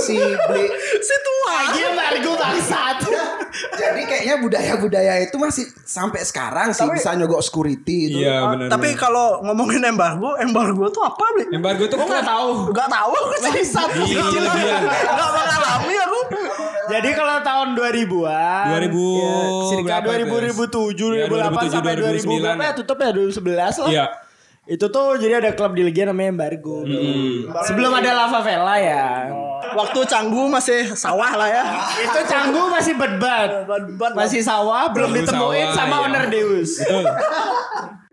[0.00, 0.66] si beli.
[1.02, 1.56] si tua.
[1.74, 2.96] Embargo bangsat.
[3.76, 8.18] Jadi kayaknya budaya-budaya itu masih sampai sekarang sih bisa nyogok security itu.
[8.22, 8.68] Iya benar.
[8.70, 11.44] Tapi kalau ngomongin embargo, embargo tuh apa, Bli?
[11.52, 12.48] embargo tuh nggak tahu.
[12.70, 13.64] Gak tahu aku sih.
[14.06, 14.82] Iya, lebihan.
[14.86, 16.20] Gak mengalami aku.
[16.86, 19.34] Jadi kalau tahun 2000-an 2000 ya,
[19.74, 19.98] itu ya?
[20.06, 22.44] 2007, 2008 Ya, 2007, sampai 2000 2009.
[22.46, 23.90] berapa ya tutup ya 2011 lah.
[23.90, 24.06] Iya.
[24.66, 26.82] Itu tuh jadi ada klub di Legia namanya Embargo.
[27.64, 29.04] Sebelum ada Lava Vela ya.
[29.72, 31.64] Waktu Canggu masih sawah lah ya.
[32.00, 33.62] Itu Canggu masih bed-bed.
[34.12, 36.04] Masih sawah belum Belum ditemuin sawah, sama iya.
[36.04, 36.70] owner Deus.
[36.76, 37.04] Betul.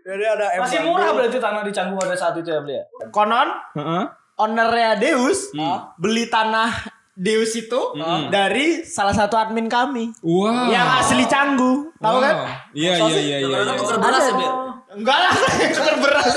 [0.04, 0.90] Jadi ada Masih embargo.
[0.92, 2.84] murah berarti tanah di Canggu pada saat itu ya beli ya?
[3.08, 4.04] Konon Heeh.
[4.36, 5.50] ownernya Deus
[5.96, 6.70] beli tanah
[7.14, 7.80] Deus itu
[8.28, 10.68] dari salah satu admin kami Wow.
[10.68, 11.88] yang asli Canggu.
[11.96, 12.34] Tahu kan?
[12.36, 12.76] Wow.
[12.76, 13.58] Iya iya iya iya.
[13.64, 14.73] iya.
[14.94, 15.34] Enggak lah,
[15.74, 16.36] tukar beras.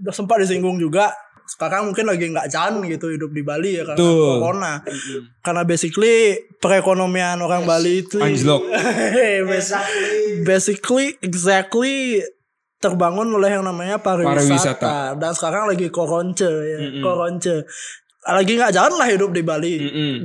[0.00, 1.12] Udah sempat disinggung juga.
[1.46, 4.34] Sekarang mungkin lagi nggak jalan gitu hidup di Bali ya karena Betul.
[4.42, 4.72] corona.
[5.40, 6.16] Karena basically
[6.58, 8.66] perekonomian orang Bali itu Anjlok.
[9.48, 9.78] Bas-
[10.42, 12.18] basically exactly
[12.76, 14.94] terbangun oleh yang namanya pariwisata, Pariwisata.
[15.16, 17.64] dan sekarang lagi koronce ya koronce
[18.20, 19.74] lagi nggak jalan lah hidup di Bali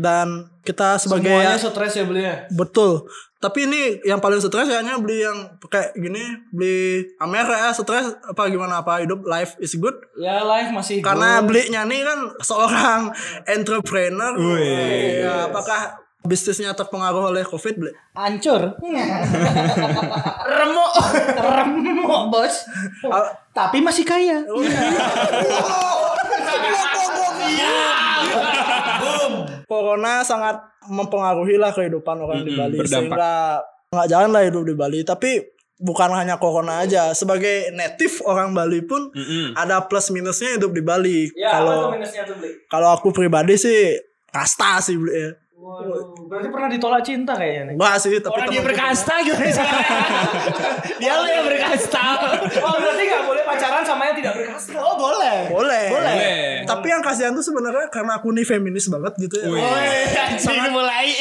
[0.04, 2.46] dan kita sebagai Semuanya stres ya beli ya.
[2.54, 3.10] betul
[3.42, 6.22] tapi ini yang paling stres kayaknya beli yang kayak gini
[6.54, 11.42] beli Amer ya stres apa gimana apa hidup life is good Ya live masih karena
[11.42, 13.10] belinya nih kan seorang
[13.58, 18.62] entrepreneur ya, apakah bisnisnya terpengaruh oleh covid beli hancur.
[20.62, 20.92] remuk.
[21.42, 22.70] remuk, Bos.
[23.58, 24.46] Tapi masih kaya.
[29.72, 30.60] corona sangat
[30.92, 33.16] mempengaruhi lah kehidupan orang di Bali berdampak.
[33.16, 33.34] sehingga
[33.96, 35.00] nggak jalan lah hidup di Bali.
[35.08, 35.32] Tapi
[35.80, 39.08] bukan hanya corona aja sebagai native orang Bali pun
[39.56, 41.32] ada plus minusnya hidup di Bali.
[41.40, 41.96] Ya, kalau
[42.68, 43.96] kalau aku pribadi sih
[44.28, 47.76] kasta sih ya Waduh, berarti pernah ditolak cinta kayaknya nih.
[47.78, 49.30] Enggak sih tapi Orang dia berkasta sih?
[51.06, 52.06] dia lu yang berkasta.
[52.66, 54.78] Oh, berarti nggak boleh pacaran sama yang tidak berkasta.
[54.82, 55.38] Oh boleh.
[55.54, 56.16] boleh Boleh.
[56.66, 59.48] tapi yang kasihan tuh sebenarnya karena aku nih feminis banget gitu ya
[60.26, 61.14] Anjing mulai.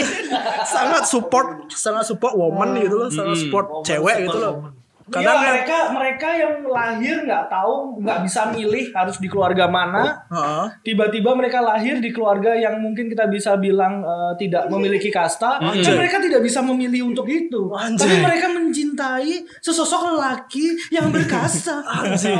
[0.65, 4.80] sangat support sangat support woman gitu loh sangat support cewek gitu loh
[5.11, 9.67] Kadang kadang yang- mereka mereka yang lahir nggak tahu nggak bisa milih harus di keluarga
[9.67, 10.23] mana.
[10.25, 10.65] Heeh.
[10.85, 15.59] Tiba-tiba mereka lahir di keluarga yang mungkin kita bisa bilang eh, tidak memiliki kasta.
[15.61, 17.69] Dan mereka tidak bisa memilih untuk itu.
[17.71, 18.01] Anjay.
[18.01, 21.83] Tapi mereka mencintai sesosok lelaki yang berkasta.
[22.01, 22.39] Anjing.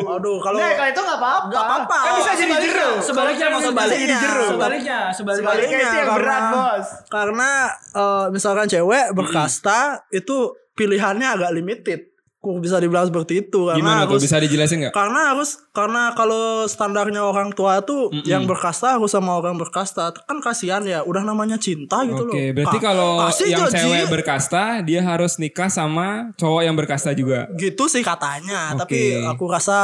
[0.00, 1.48] Aduh, kalau Nah, kalau itu nggak apa-apa.
[1.50, 1.98] Nggak apa-apa.
[2.00, 2.92] Kan bisa jadi Sebaliknya, jeru.
[3.00, 4.44] sebaliknya Bisa sebaliknya, jadi jeru.
[4.46, 5.42] sebaliknya, sebaliknya.
[5.44, 6.86] Sebaliknya itu yang berat, Bos.
[7.08, 7.50] Karena
[7.92, 10.38] eh, misalkan cewek berkasta itu
[10.74, 12.00] pilihannya agak limited.
[12.36, 14.92] Kok bisa dibilang seperti itu karena Gimana tuh harus bisa dijelasin nggak?
[14.92, 20.44] karena harus karena kalau standarnya orang tua tuh yang berkasta harus sama orang berkasta kan
[20.44, 23.80] kasihan ya udah namanya cinta gitu loh Oke, berarti Ka- kalau yang gaji.
[23.80, 27.48] cewek berkasta, dia harus nikah sama cowok yang berkasta juga.
[27.56, 28.80] gitu sih katanya Oke.
[28.84, 29.78] tapi aku rasa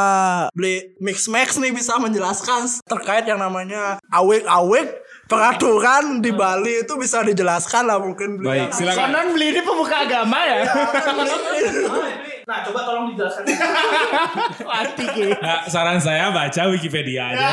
[0.53, 5.01] beli mix max nih bisa menjelaskan terkait yang namanya awek-awek
[5.31, 9.15] peraturan di Bali itu bisa dijelaskan lah mungkin beli Baik, silakan.
[9.15, 10.67] Konon beli ini pemuka agama ya.
[12.51, 13.47] Nah, coba tolong dijelaskan.
[14.67, 15.07] Mati.
[15.39, 17.47] Nah, saran saya baca Wikipedia aja.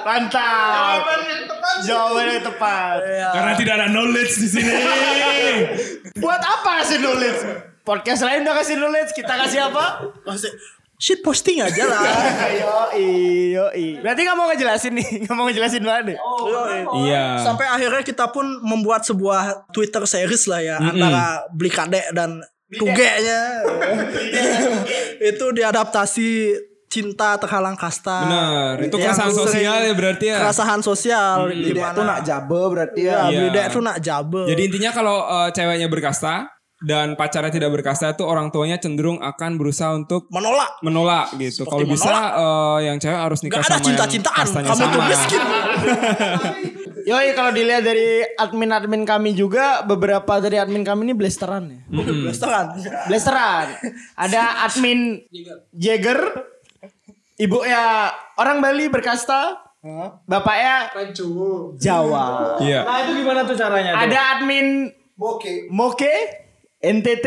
[0.00, 1.04] Mantap.
[1.04, 1.76] Jawaban yang tepat.
[1.84, 2.96] Jawaban yang tepat.
[3.36, 4.72] Karena tidak ada knowledge di sini.
[6.16, 7.40] Buat apa kasih knowledge?
[7.84, 10.10] Podcast lain udah kasih knowledge, kita kasih apa?
[10.26, 10.50] Masih
[10.96, 12.02] shit posting aja lah
[12.92, 13.06] Yoi,
[13.52, 13.86] yoi.
[13.98, 16.18] Berarti nggak mau ngejelasin nih, nggak mau ngejelasin banget deh.
[17.02, 17.24] Iya.
[17.38, 23.62] sampai akhirnya kita pun membuat sebuah Twitter series lah ya antara beli kadek dan tugeknya
[25.30, 26.30] itu diadaptasi
[26.86, 30.36] cinta terhalang kasta Benar, itu keresahan sering- sosial ya berarti ya.
[30.40, 33.18] keresahan sosial Tidak gimana tuh nak jabe berarti ya ya.
[33.20, 33.36] Iya.
[33.36, 36.34] beli dek tuh nak jabe Jadi intinya kalau eh, ceweknya berkasta
[36.84, 41.64] dan pacarnya tidak berkasta itu orang tuanya cenderung akan berusaha untuk menolak menolak gitu.
[41.64, 45.08] Kalau bisa eh, yang cewek harus nikah Gak ada sama yang cinta-cintaan Kamu tuh sama.
[45.08, 45.42] miskin
[47.06, 51.80] Yoi, kalau dilihat dari admin-admin kami juga, beberapa dari admin kami ini blasteran ya.
[52.26, 52.74] Blasteran
[53.06, 53.66] Blasteran.
[54.18, 55.22] Ada admin
[55.70, 56.18] Jagger,
[57.38, 58.10] ibu ya
[58.42, 59.54] orang Bali berkasta,
[60.26, 60.90] bapaknya
[61.78, 62.58] Jawa.
[62.58, 62.82] Iya.
[62.82, 63.94] Nah, itu gimana tuh caranya?
[63.94, 64.02] tuh?
[64.02, 64.66] Ada admin
[65.16, 65.70] Oke.
[65.72, 66.14] Moke,
[66.86, 67.26] NTT,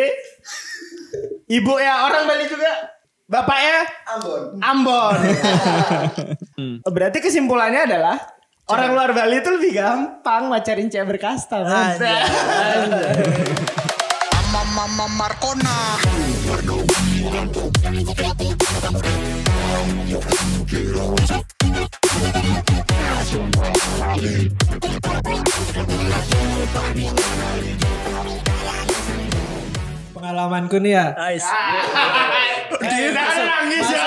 [1.52, 2.72] ibu ya orang Bali juga,
[3.28, 3.84] bapaknya
[4.16, 4.42] Ambon.
[4.64, 5.20] Ambon.
[6.88, 8.16] Berarti kesimpulannya adalah
[8.72, 11.60] orang luar Bali itu lebih gampang macarin cewek berkasta.
[11.68, 12.00] Man.
[30.20, 31.06] Pengalamanku nih ya.
[31.16, 31.48] Nice
[32.80, 34.04] Eh, jangan nangis ya.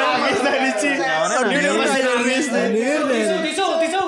[0.00, 0.90] Nangis tadi Ci.
[0.98, 2.44] Dia udah pasti nangis.
[2.48, 3.20] Hadir deh.
[3.20, 4.04] Tisu, tisu, tisu.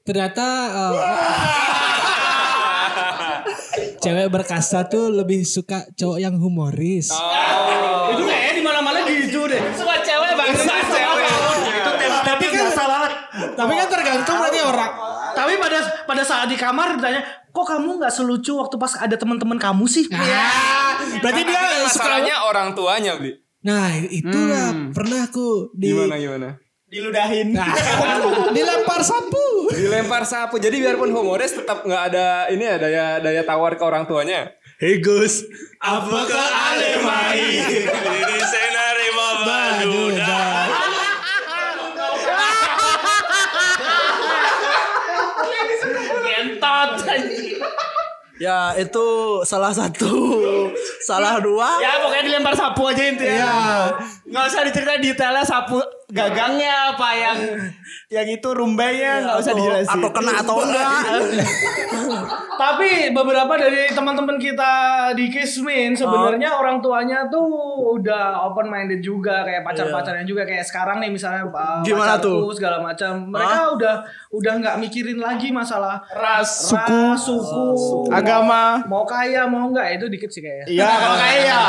[0.00, 0.92] Ternyata eh,
[4.04, 7.10] cewek berkasta tuh lebih suka cowok yang humoris.
[8.12, 9.60] Itu kayaknya di mana-mana gitu deh.
[9.72, 11.09] Semua cewek bangsa cewek.
[12.80, 13.12] Tapi kan
[13.56, 14.92] Tapi kan tergantung berarti orang.
[15.30, 19.58] Tapi pada pada saat di kamar ditanya, kok kamu nggak selucu waktu pas ada teman-teman
[19.60, 20.08] kamu sih?
[21.20, 22.06] Berarti dia suka.
[22.06, 23.38] Masalahnya orang tuanya beli.
[23.60, 26.48] Nah itulah pernah aku di Gimana gimana?
[26.90, 27.54] Diludahin.
[27.54, 27.70] Nah,
[28.56, 29.70] dilempar sapu.
[29.70, 30.58] Dilempar sapu.
[30.58, 34.50] Jadi biarpun humoris tetap nggak ada ini ya daya daya tawar ke orang tuanya.
[34.80, 35.44] Hey Gus
[35.76, 40.20] Apakah ale mai di senari babaduda?
[40.24, 40.59] Gentot.
[48.40, 49.06] Ya itu
[49.44, 50.08] salah satu
[51.04, 53.36] Salah dua Ya pokoknya dilempar sapu aja intinya.
[53.36, 53.56] Iya.
[54.24, 55.76] Nggak usah diceritain detailnya sapu
[56.10, 57.38] gagangnya apa yang
[58.10, 59.94] yang itu rumbainya nggak usah dijelasin.
[59.94, 60.88] atau kena atau enggak
[62.60, 64.72] Tapi beberapa dari teman-teman kita
[65.16, 67.48] di Kismin sebenarnya orang tuanya tuh
[67.96, 72.52] udah open minded juga kayak pacar-pacarnya juga kayak sekarang nih misalnya uh, Gimana tuh?
[72.52, 73.32] segala macam.
[73.32, 73.94] Mereka udah
[74.36, 78.84] udah nggak mikirin lagi masalah Ras, ras, suku, agama.
[78.84, 80.66] mau kaya mau enggak itu dikit sih kayaknya.
[80.68, 81.62] Iya, kalau kaya.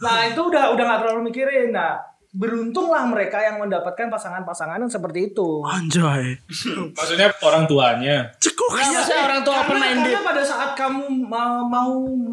[0.00, 1.76] Nah itu udah udah nggak terlalu mikirin.
[1.76, 5.60] Nah beruntunglah mereka yang mendapatkan pasangan-pasangan yang seperti itu.
[5.62, 6.40] anjay
[6.96, 8.32] Maksudnya orang tuanya.
[8.40, 10.04] cekuk Nggak, maksudnya orang tua open Karena, minded.
[10.08, 11.92] karena pada saat kamu ma- mau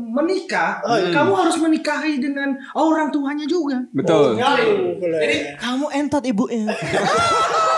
[0.10, 3.84] menikah, kamu harus menikahi dengan orang tuanya juga.
[3.92, 4.40] Betul.
[4.40, 6.72] Jadi kamu entot ibunya.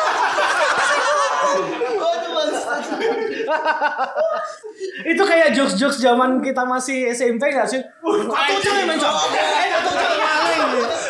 [5.12, 7.82] Itu kayak jokes-jokes zaman kita masih SMP gak sih?
[7.82, 9.14] Atau jangan main cok.
[9.34, 10.62] Eh, atau jangan maling.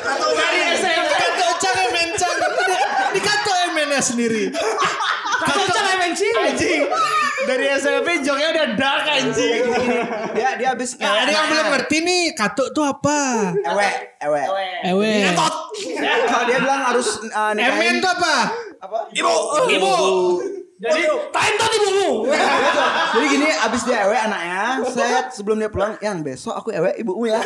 [0.06, 2.36] Atau dari SMP Kato jangan mencang.
[3.12, 4.43] Di kato MN sendiri.
[5.41, 6.32] Atau jangan main sih.
[6.32, 6.82] Anjing.
[7.41, 9.62] Dari SMP joknya udah dark anjing.
[10.38, 13.51] Dia dia habis Nah, ada yang belum ngerti nih kato tuh apa?
[13.58, 13.89] ewe
[14.21, 14.41] ewe.
[14.86, 15.13] Ewe.
[16.30, 18.36] Kalau dia bilang harus uh, nikahin tuh apa?
[19.12, 19.91] ibu
[20.81, 22.11] Jadi, time tadi ibumu.
[23.13, 27.29] Jadi gini abis dia ewe anaknya Set sebelum dia pulang Yang besok aku ewe ibumu
[27.29, 27.37] ya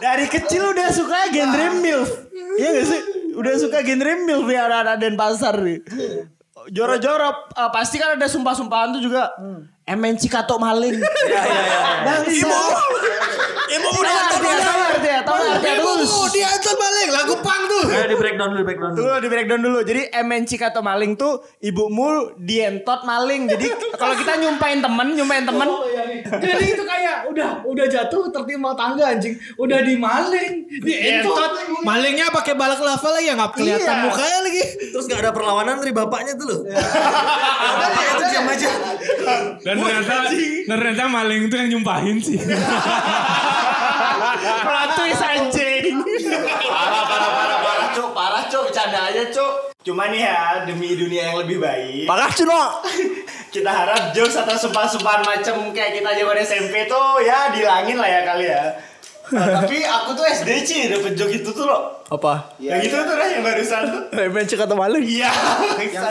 [0.00, 2.08] Dari kecil udah suka genre milf.
[2.56, 3.00] Iya gak sih?
[3.36, 5.84] Udah suka genre milf ya anak-anak Denpasar nih.
[6.72, 9.36] Joro-joro uh, pasti kan ada sumpah-sumpahan tuh juga.
[9.84, 10.96] MNC katok maling.
[10.98, 12.56] Iya iya iya.
[13.66, 13.88] Ibu.
[13.90, 16.10] ibu Tahu artinya, tahu artinya, tahu artinya terus.
[16.10, 17.84] Oh, dia antar balik lagu pang tuh.
[17.90, 19.02] Ayo di breakdown dulu, breakdown dulu.
[19.02, 19.78] Dulu di breakdown dulu.
[19.82, 23.50] Jadi MNC katok maling tuh ibumu dientot maling.
[23.50, 23.66] Jadi
[23.98, 25.68] kalau kita nyumpain temen, nyumpain temen.
[26.26, 29.34] Jadi itu kayak udah udah jatuh tertimpa tangga anjing.
[29.56, 31.50] Udah dimaling, dientot.
[31.82, 34.04] Malingnya pakai balak lava lagi ya nggak kelihatan Iya.
[34.04, 34.62] mukanya lagi.
[34.90, 36.60] Terus gak ada perlawanan dari bapaknya tuh loh.
[36.64, 38.70] bapaknya tuh diam aja.
[39.60, 40.14] Dan ternyata
[40.66, 42.38] ternyata maling itu yang nyumpahin sih.
[44.96, 45.94] Twist anjing.
[46.66, 48.08] Parah, parah, parah, parah, cuk.
[48.12, 48.62] Parah, cuk.
[48.66, 49.52] Bercanda aja, cuk.
[49.82, 52.10] Cuma nih ya, demi dunia yang lebih baik.
[52.10, 52.82] parah cino
[53.56, 58.20] Kita harap jokes atau sumpah-sumpahan macam kayak kita zaman SMP tuh ya dilangin lah ya
[58.22, 58.62] kali ya.
[59.26, 61.98] Nah, tapi aku tuh SD sih dapet joke itu tuh loh.
[62.06, 64.02] apa Yang itu tuh lah yang barusan tuh.
[64.30, 65.26] MNC kata maling Iya.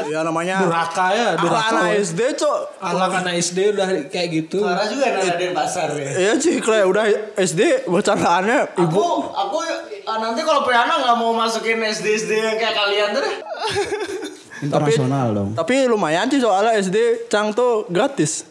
[0.04, 1.72] ya namanya Durhaka ya, Aku durhaka.
[1.80, 4.60] anak SD cok Anak anak SD udah kayak gitu.
[4.60, 6.12] Parah juga anak pasar ya.
[6.12, 7.06] Iya sih kayak udah
[7.40, 9.58] SD bercandaannya ibu Aku, aku
[10.04, 13.36] ah, nanti kalau Priana nggak mau masukin SD SD yang kayak kalian tuh deh.
[14.68, 18.46] Internasional dong Tapi lumayan sih soalnya SD Cang tuh gratis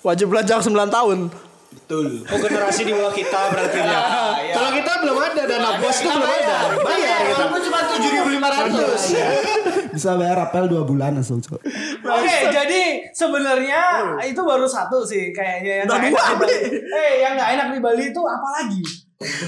[0.00, 1.30] Wajib belajar 9 tahun
[1.90, 3.98] Oh generasi di bawah kita berarti ya.
[4.40, 4.54] Iya.
[4.54, 6.56] Kalau kita belum ada dana bos tuh belum ada.
[6.86, 7.34] Bayar kita.
[7.34, 9.02] Walaupun cuma tujuh ribu lima ratus.
[9.90, 11.58] Bisa bayar apel 2 bulan langsung cok
[12.06, 16.58] Oke, jadi sebenarnya itu baru satu sih kayaknya yang Udah dua, enak di Bali.
[16.78, 18.82] Eh, yang nggak enak di Bali itu apa lagi?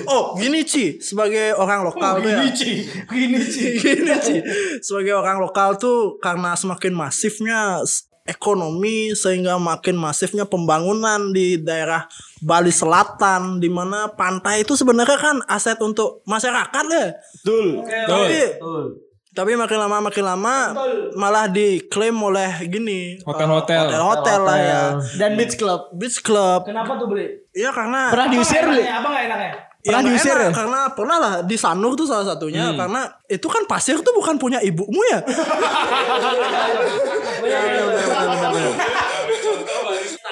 [0.05, 3.67] Oh gini Ci Sebagai orang lokal tuh ya Ci, gini Ci.
[3.81, 4.37] Gini Ci
[4.85, 7.81] Sebagai orang lokal tuh Karena semakin masifnya
[8.23, 12.07] ekonomi sehingga makin masifnya pembangunan di daerah
[12.39, 17.19] Bali Selatan di mana pantai itu sebenarnya kan aset untuk masyarakat ya.
[17.43, 17.83] Betul.
[17.83, 18.41] Tapi
[19.33, 20.55] tapi makin lama makin lama
[21.15, 23.89] malah diklaim oleh gini Hotel-hotel.
[23.89, 24.83] eh, hotel lah ya
[25.17, 25.89] Dan beach club.
[25.91, 27.49] beach club Kenapa tuh, Bre?
[27.51, 28.85] Iya karena Pernah diusir beli.
[28.85, 29.53] Apa nggak enaknya?
[29.83, 30.51] Ya, Pernah diusir enak, ya?
[30.53, 34.61] Karena pernah lah di Sanur tuh salah satunya karena itu kan pasir tuh bukan punya
[34.61, 35.19] ibumu ya.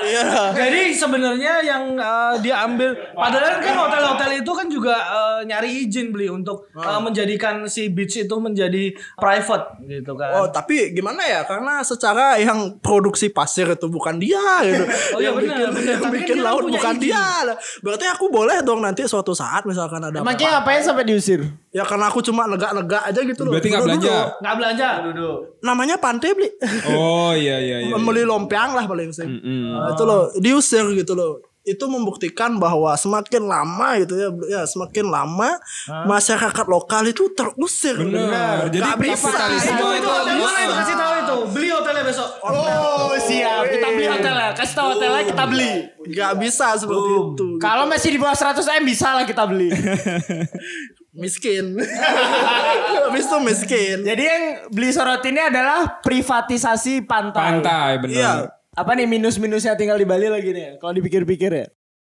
[0.00, 0.56] Iya.
[0.56, 6.12] Jadi sebenarnya yang uh, dia ambil padahal kan hotel-hotel itu kan juga uh, nyari izin
[6.12, 10.30] beli untuk uh, menjadikan si beach itu menjadi private gitu kan.
[10.40, 14.84] Oh tapi gimana ya karena secara yang produksi pasir itu bukan dia gitu.
[15.16, 15.90] Oh, iya yang benar, bikin, benar.
[15.90, 17.04] yang kan bikin dia laut bukan izin.
[17.04, 17.24] dia.
[17.84, 20.36] Berarti aku boleh dong nanti suatu saat misalkan ada apa-apa.
[20.36, 21.40] ngapain sampai diusir?
[21.70, 23.54] Ya karena aku cuma lega-lega aja gitu loh.
[23.54, 24.14] Berarti nggak belanja?
[24.42, 25.36] Nggak belanja duduk.
[25.62, 26.50] Namanya pantai beli.
[26.90, 27.90] Oh iya iya iya.
[27.94, 29.26] Membeli lompiang lah paling sih.
[29.26, 31.42] Nah, itu loh diusir gitu loh.
[31.60, 35.60] Itu membuktikan bahwa semakin lama gitu ya, ya semakin lama
[36.08, 38.00] masyarakat lokal itu terusir.
[38.00, 38.72] Benar.
[38.72, 39.28] Jadi bisa.
[39.28, 40.08] kapitalisme Itu, itu
[40.40, 41.36] mana itu kasih tahu itu.
[41.52, 42.28] Beli hotelnya besok.
[42.40, 43.68] Oh siap.
[43.68, 44.48] Kita beli hotelnya.
[44.56, 45.72] Kasih tahu hotelnya kita beli.
[46.00, 47.48] Nggak bisa seperti itu.
[47.60, 49.68] Kalau masih di bawah 100 m bisa lah kita beli.
[51.10, 51.74] Miskin.
[53.10, 53.96] Habis itu miskin.
[54.06, 57.58] Jadi yang beli sorot ini adalah privatisasi pantai.
[57.58, 58.14] pantai benar.
[58.14, 58.32] Iya.
[58.80, 60.80] Apa nih minus-minusnya tinggal di Bali lagi nih?
[60.80, 61.66] Kalau dipikir-pikir ya.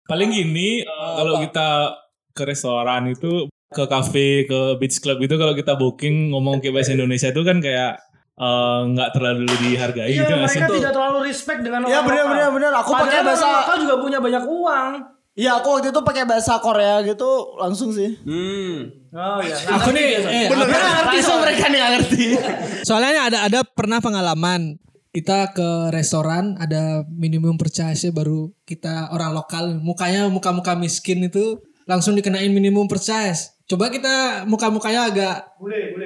[0.06, 1.98] Paling gini kalau kita
[2.32, 6.94] ke restoran itu ke cafe, ke beach club itu kalau kita booking ngomong ke bahasa
[6.94, 7.98] Indonesia itu kan kayak
[8.36, 12.32] eh, nggak terlalu dihargai Iya, gitu mereka tidak terlalu respect dengan Iya, orang bener, lokal.
[12.32, 12.72] bener, bener.
[12.78, 14.92] Aku pakai bahasa- lokal juga punya banyak uang.
[15.32, 18.20] Iya aku waktu itu pakai bahasa Korea gitu langsung sih.
[18.22, 18.92] Hmm.
[19.10, 19.56] Oh iya.
[19.72, 22.26] Aku nih, eh, Bener nggak ngerti so mereka nih nggak ngerti.
[22.88, 24.76] soalnya ada ada pernah pengalaman
[25.12, 32.16] kita ke restoran ada minimum purchase baru kita orang lokal mukanya muka-muka miskin itu langsung
[32.16, 33.60] dikenain minimum purchase.
[33.68, 35.36] Coba kita muka-mukanya agak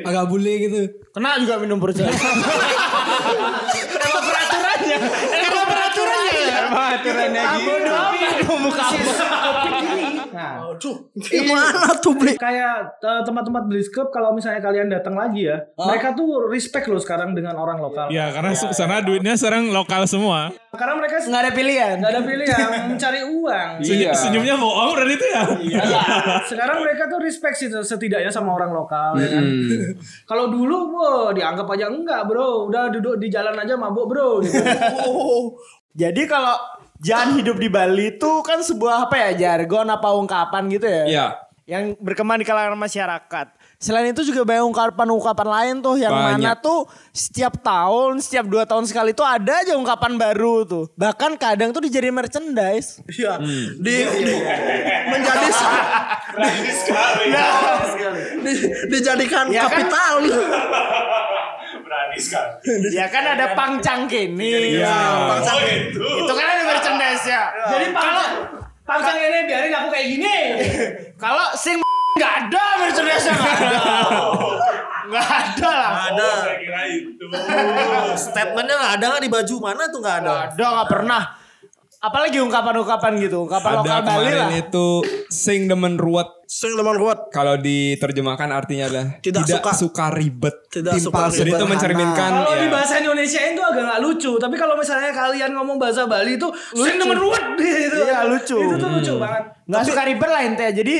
[0.05, 0.81] agak bule gitu.
[1.13, 2.09] Kena juga minum percaya.
[4.05, 4.97] Emang peraturannya.
[5.33, 6.57] Emang peraturannya ya.
[6.69, 7.71] Emang aturannya gitu.
[8.25, 8.85] Aduh muka
[10.47, 12.33] Nah, Aduh, gimana tuh beli?
[12.35, 16.97] kayak eh, tempat-tempat beli cup kalau misalnya kalian datang lagi ya, mereka tuh respect loh
[16.97, 18.07] sekarang dengan orang lokal.
[18.07, 20.51] Ya karena se- sana duitnya sekarang lokal semua.
[20.71, 21.95] Karena mereka Nggak ada pilihan.
[21.97, 23.69] nggak ada pilihan mencari uang.
[23.79, 24.11] Senyum- Iya.
[24.13, 25.41] Senyumnya bohong berarti itu ya.
[26.43, 29.43] Sekarang mereka tuh respect sih setidaknya sama orang lokal ya kan.
[30.29, 32.67] Kalau dulu wah dianggap aja enggak, Bro.
[32.67, 34.41] Udah duduk di jalan aja mabuk, Bro.
[34.41, 34.59] Gitu.
[35.95, 36.59] Jadi kalau
[37.01, 41.03] jalan hidup di Bali itu kan sebuah apa ya jargon apa ungkapan gitu ya?
[41.05, 41.27] Iya.
[41.65, 43.47] Yang berkembang di kalangan masyarakat.
[43.75, 46.41] Selain itu juga banyak ungkapan-ungkapan lain tuh yang Banyak.
[46.41, 50.85] mana tuh setiap tahun, setiap dua tahun sekali tuh ada aja ungkapan baru tuh.
[50.95, 53.03] Bahkan kadang tuh dijadi merchandise.
[53.09, 53.41] Iya,
[53.77, 53.95] di
[55.11, 55.47] menjadi
[58.45, 58.53] di,
[58.95, 59.85] dijadikan Ya kan?
[61.85, 62.45] Kapital.
[62.97, 64.81] ya kan ada pangcang kini.
[64.81, 64.97] Iya.
[65.29, 65.61] Bangsa-
[65.93, 67.43] Itu kan ada merchandise ya.
[67.69, 68.29] Jadi pangcang,
[68.83, 70.37] pangcang ini biarin aku kayak gini.
[71.23, 71.79] Kalau sing
[72.19, 73.79] nggak ada merchandise nggak ada.
[75.05, 75.91] Nggak ada lah.
[76.09, 76.29] ada.
[78.15, 80.29] Statementnya nggak ada nggak di baju mana tuh nggak ada.
[80.31, 81.23] Nggak ada nggak pernah.
[81.95, 84.45] Apalagi ungkapan-ungkapan gitu, ungkapan lokal Ada Bali lah.
[84.45, 84.87] kemarin itu
[85.25, 86.29] sing demen ruwet.
[86.45, 87.29] Sing teman kuat.
[87.29, 89.71] Kalau diterjemahkan artinya adalah Tidak tidak, suka.
[89.73, 90.05] suka.
[90.11, 90.55] ribet.
[90.69, 92.61] Tidak suka Jadi itu mencerminkan Kalau ya.
[92.61, 96.45] di bahasa Indonesia itu agak nggak lucu, tapi kalau misalnya kalian ngomong bahasa Bali itu
[96.71, 97.97] sering demen ruwet gitu.
[97.99, 98.57] Iya, lucu.
[98.57, 99.43] Itu tuh lucu banget.
[99.65, 100.71] Nggak suka ribet lah intinya.
[100.71, 100.95] Jadi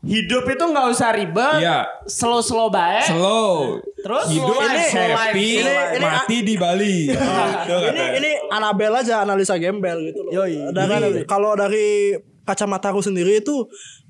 [0.00, 1.58] hidup itu nggak usah ribet.
[1.58, 1.78] Iya.
[2.04, 3.06] Slow-slow baik.
[3.06, 3.78] Slow.
[3.98, 5.18] Terus hidup slow life, slow life.
[5.30, 6.96] happy, Ini- ini- mati di Bali.
[7.08, 10.32] Itu Ini ini Anabel aja analisa gembel gitu loh.
[10.32, 10.70] Yoi.
[10.70, 13.68] Dari kalau dari kacamataku sendiri itu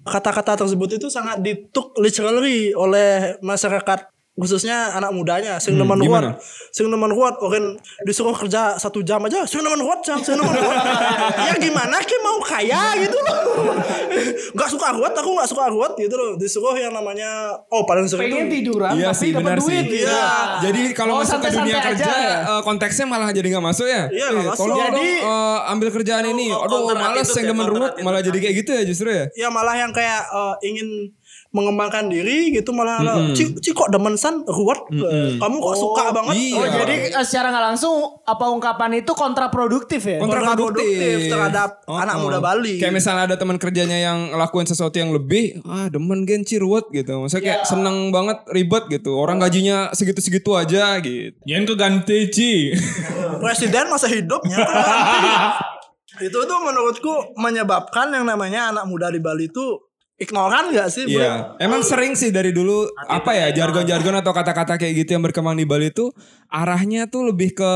[0.08, 6.32] kata-kata tersebut itu sangat dituk literally oleh masyarakat khususnya anak mudanya sing nemen gimana?
[6.32, 10.34] kuat sing nemen kuat orang disuruh kerja satu jam aja sing nemen kuat jam sing
[10.34, 10.78] nemen kuat
[11.44, 13.38] ya gimana ki mau kaya gitu loh
[14.54, 17.28] nggak suka kuat aku nggak suka kuat gitu loh disuruh yang namanya
[17.68, 19.66] oh paling sering Pengen itu tiduran Iya tapi sih dapat benar sih.
[19.66, 19.84] duit.
[19.88, 20.06] gitu.
[20.06, 20.28] Iya.
[20.60, 22.36] Jadi kalau Oh, masuk ke dunia kerja aja ya?
[22.48, 24.06] eh, konteksnya malah jadi nggak masuk ya.
[24.08, 24.60] Iya, Eh, masuk.
[24.60, 26.46] Tolong Jadi- dong eh, ambil kerjaan ini.
[26.48, 28.04] Oh, Aduh attitude yang ya, ruwet attitude.
[28.04, 29.24] malah jadi kayak gitu ya justru ya.
[29.32, 30.88] ya malah yang kayak eh, ingin
[31.58, 33.02] mengembangkan diri gitu malah
[33.34, 36.54] Ci, Ci kok demen san ruwet Eh, kamu kok suka banget iya.
[36.54, 40.22] Oh jadi eh, secara nggak langsung apa ungkapan itu kontraproduktif ya?
[40.22, 42.28] kontraproduktif terhadap Oh, anak oh.
[42.28, 42.76] muda Bali.
[42.76, 47.16] Kayak misalnya ada teman kerjanya yang ngelakuin sesuatu yang lebih, ah demen genci ruwet gitu.
[47.24, 49.16] Maksudnya kayak seneng banget ribet gitu.
[49.16, 51.32] Orang gajinya segitu-segitu aja gitu.
[51.48, 52.52] Jangan keganti Ci.
[53.40, 54.60] Presiden masa hidupnya
[56.18, 59.87] itu tuh menurutku menyebabkan yang namanya anak muda di Bali itu
[60.18, 61.06] ignoran gak sih?
[61.06, 61.22] bro?
[61.22, 65.54] Iya, emang sering sih dari dulu apa ya jargon-jargon atau kata-kata kayak gitu yang berkembang
[65.54, 66.10] di Bali tuh
[66.50, 67.72] arahnya tuh lebih ke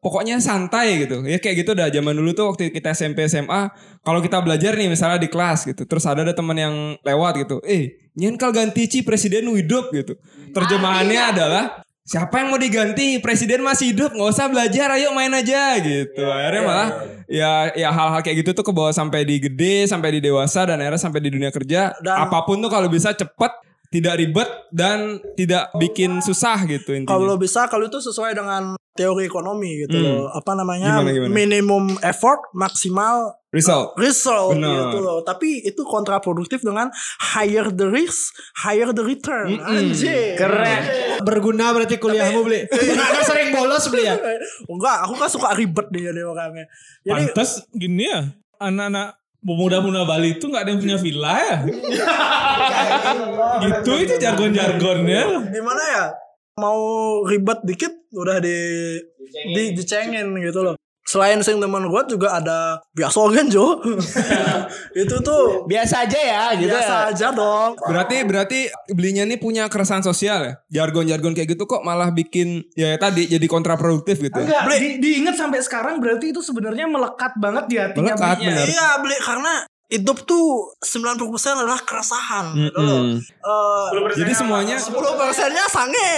[0.00, 1.20] pokoknya santai gitu.
[1.28, 3.68] Ya kayak gitu dah zaman dulu tuh waktu kita SMP SMA
[4.00, 5.84] kalau kita belajar nih misalnya di kelas gitu.
[5.84, 6.74] Terus ada ada teman yang
[7.04, 7.60] lewat gitu.
[7.68, 10.16] Eh, nyen kal ganti Ci presiden hidup gitu.
[10.56, 11.64] Terjemahannya adalah
[12.02, 13.22] Siapa yang mau diganti?
[13.22, 16.26] Presiden masih hidup, nggak usah belajar, ayo main aja gitu.
[16.26, 16.88] Akhirnya malah
[17.30, 20.82] ya ya hal-hal kayak gitu tuh ke bawah sampai di gede, sampai di dewasa dan
[20.82, 21.94] akhirnya sampai di dunia kerja.
[22.02, 23.52] Dan- apa pun tuh kalau bisa cepet,
[23.92, 27.12] tidak ribet dan tidak bikin susah gitu intinya.
[27.12, 30.04] Kalau bisa kalau itu sesuai dengan teori ekonomi gitu Hmm.
[30.04, 30.22] loh.
[30.28, 31.00] Apa namanya?
[31.00, 31.32] Gimana, gimana?
[31.32, 33.92] Minimum effort, maksimal Result.
[33.96, 34.88] result Benar.
[34.88, 35.20] gitu loh.
[35.20, 36.88] Tapi itu kontraproduktif dengan
[37.20, 39.60] higher the risk, higher the return.
[39.60, 40.36] Anjir.
[40.36, 40.80] Keren.
[41.20, 42.64] Berguna berarti kuliahmu beli.
[42.72, 44.16] Karena sering bolos beli ya.
[44.72, 46.64] Enggak, aku kan suka ribet dia dia orangnya.
[47.04, 48.28] Jadi Pantas gini ya.
[48.56, 51.56] Anak-anak pemuda-pemuda Bali itu nggak ada yang punya villa ya.
[53.66, 55.22] gitu itu jargon-jargonnya.
[55.50, 56.04] gimana ya?
[56.62, 56.80] Mau
[57.26, 58.58] ribet dikit udah di
[59.54, 60.74] di dicengin gitu loh.
[61.02, 63.82] Selain sing teman gue juga ada biasa kan Jo.
[65.02, 66.70] itu tuh Biasa aja ya gitu.
[66.70, 67.10] biasa ya.
[67.10, 67.74] aja dong.
[67.76, 68.60] Berarti berarti
[68.94, 70.52] belinya nih punya keresahan sosial ya.
[70.70, 74.38] Jargon-jargon kayak gitu kok malah bikin ya tadi jadi kontraproduktif gitu.
[74.40, 74.62] ya.
[74.62, 78.14] Enggak, di, diingat sampai sekarang berarti itu sebenarnya melekat banget di hatinya.
[78.14, 78.66] Melekat bener.
[78.70, 79.52] Iya beli karena
[79.92, 81.20] hidup tuh 90%
[81.52, 83.20] adalah keresahan gitu loh.
[83.20, 84.88] Eh, Jadi semuanya 10
[85.20, 86.16] persennya sange.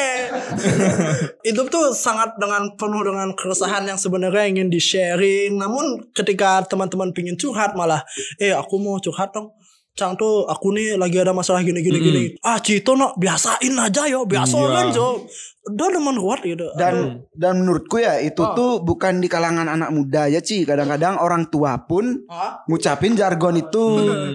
[1.51, 5.59] Hidup tuh sangat dengan penuh dengan keresahan yang sebenarnya ingin di sharing.
[5.59, 8.07] Namun ketika teman-teman pingin curhat malah,
[8.39, 9.51] eh aku mau curhat dong.
[9.95, 12.23] Cang tuh aku nih lagi ada masalah gini gini gini.
[12.43, 14.71] Ah Cito no biasain aja yo, biasa Iya.
[14.75, 15.23] kan Jo.
[15.71, 16.67] Udah demen kuat gitu.
[16.75, 20.67] Dan dan menurutku ya itu tuh bukan di kalangan anak muda ya Ci.
[20.67, 22.67] Kadang-kadang orang tua pun Hah?
[22.67, 23.85] ngucapin jargon itu.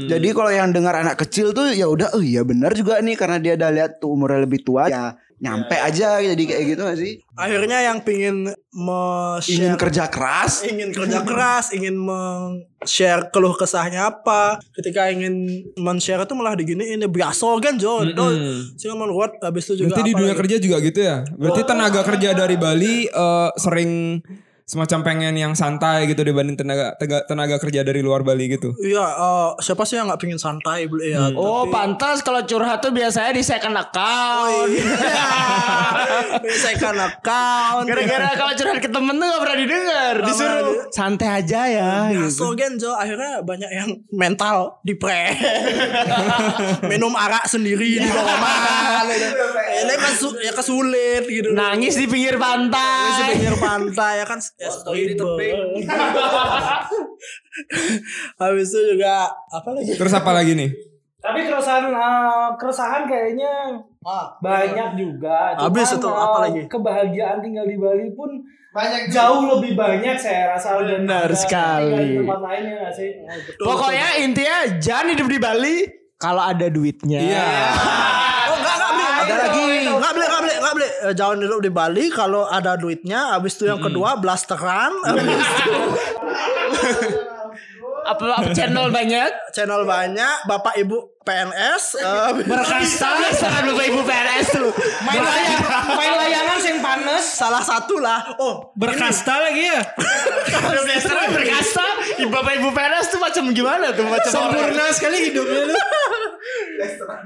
[0.07, 3.43] Jadi kalau yang dengar anak kecil tuh ya udah oh iya benar juga nih karena
[3.43, 7.14] dia udah lihat tuh umurnya lebih tua ya nyampe aja jadi kayak gitu gak sih?
[7.34, 8.52] Akhirnya yang pingin
[9.48, 10.62] Ingin kerja keras.
[10.62, 14.60] ingin kerja keras, ingin men-share keluh kesahnya apa.
[14.76, 18.04] Ketika ingin men-share itu malah digini ini biasa kan Jo.
[18.04, 18.26] Itu
[18.76, 20.40] sih menurut habis itu juga Berarti di dunia lagi?
[20.44, 21.18] kerja juga gitu ya.
[21.32, 24.20] Berarti tenaga kerja dari Bali eh, sering
[24.70, 28.78] semacam pengen yang santai gitu dibanding tenaga tenaga, tenaga kerja dari luar Bali gitu.
[28.78, 31.34] Iya, eh, siapa sih yang nggak pingin santai beli ya?
[31.34, 34.70] Oh pantas kalau curhat tuh biasanya di second account.
[36.61, 37.89] Saya kan account.
[37.89, 40.15] Gara-gara kalau curhat ke temen tuh gak pernah didengar.
[40.22, 41.91] Disuruh santai aja ya.
[42.13, 42.30] gitu.
[42.30, 45.34] So gen Jo akhirnya banyak yang mental depres
[46.91, 49.05] minum arak sendiri di kamar
[49.80, 50.13] ini kan
[50.43, 53.36] ya kesulit gitu Nangis di pinggir di pantai.
[53.36, 55.60] pinggir pantai ya kan ya di tebing.
[58.39, 60.72] habis itu juga apa lagi Terus apa lagi nih?
[61.20, 63.84] Tapi keresahan eh, keresahan kayaknya
[64.39, 65.51] banyak juga.
[65.55, 66.62] Cuman, Habis itu, eh, apa lagi?
[66.72, 68.32] Kebahagiaan tinggal di Bali pun
[68.70, 71.89] Banyak jauh lebih banyak saya rasa Benar sekali.
[71.89, 73.10] di tempat lainnya nggak sih.
[73.57, 75.76] Pokoknya intinya jangan hidup di Bali
[76.22, 77.18] kalau ada duitnya.
[77.18, 77.49] Iya.
[77.74, 78.18] oh
[81.00, 85.72] Eh, jangan duduk di Bali kalau ada duitnya habis itu yang kedua blasteran habis itu
[88.10, 89.49] Apa, apa channel banyak?
[89.60, 94.72] Channel banyak bapak ibu PNS eh, Berkasta sangat lupa ibu PNS tuh.
[95.03, 95.62] Main layang,
[95.99, 97.28] main layangan sing panas.
[97.36, 99.84] salah satu lah oh Berkasta lagi ya.
[100.64, 101.88] Biasa berkasta.
[102.24, 105.76] Ibu bapak ibu PNS tuh macam gimana tuh macam Sempurna sekali hidupnya lu.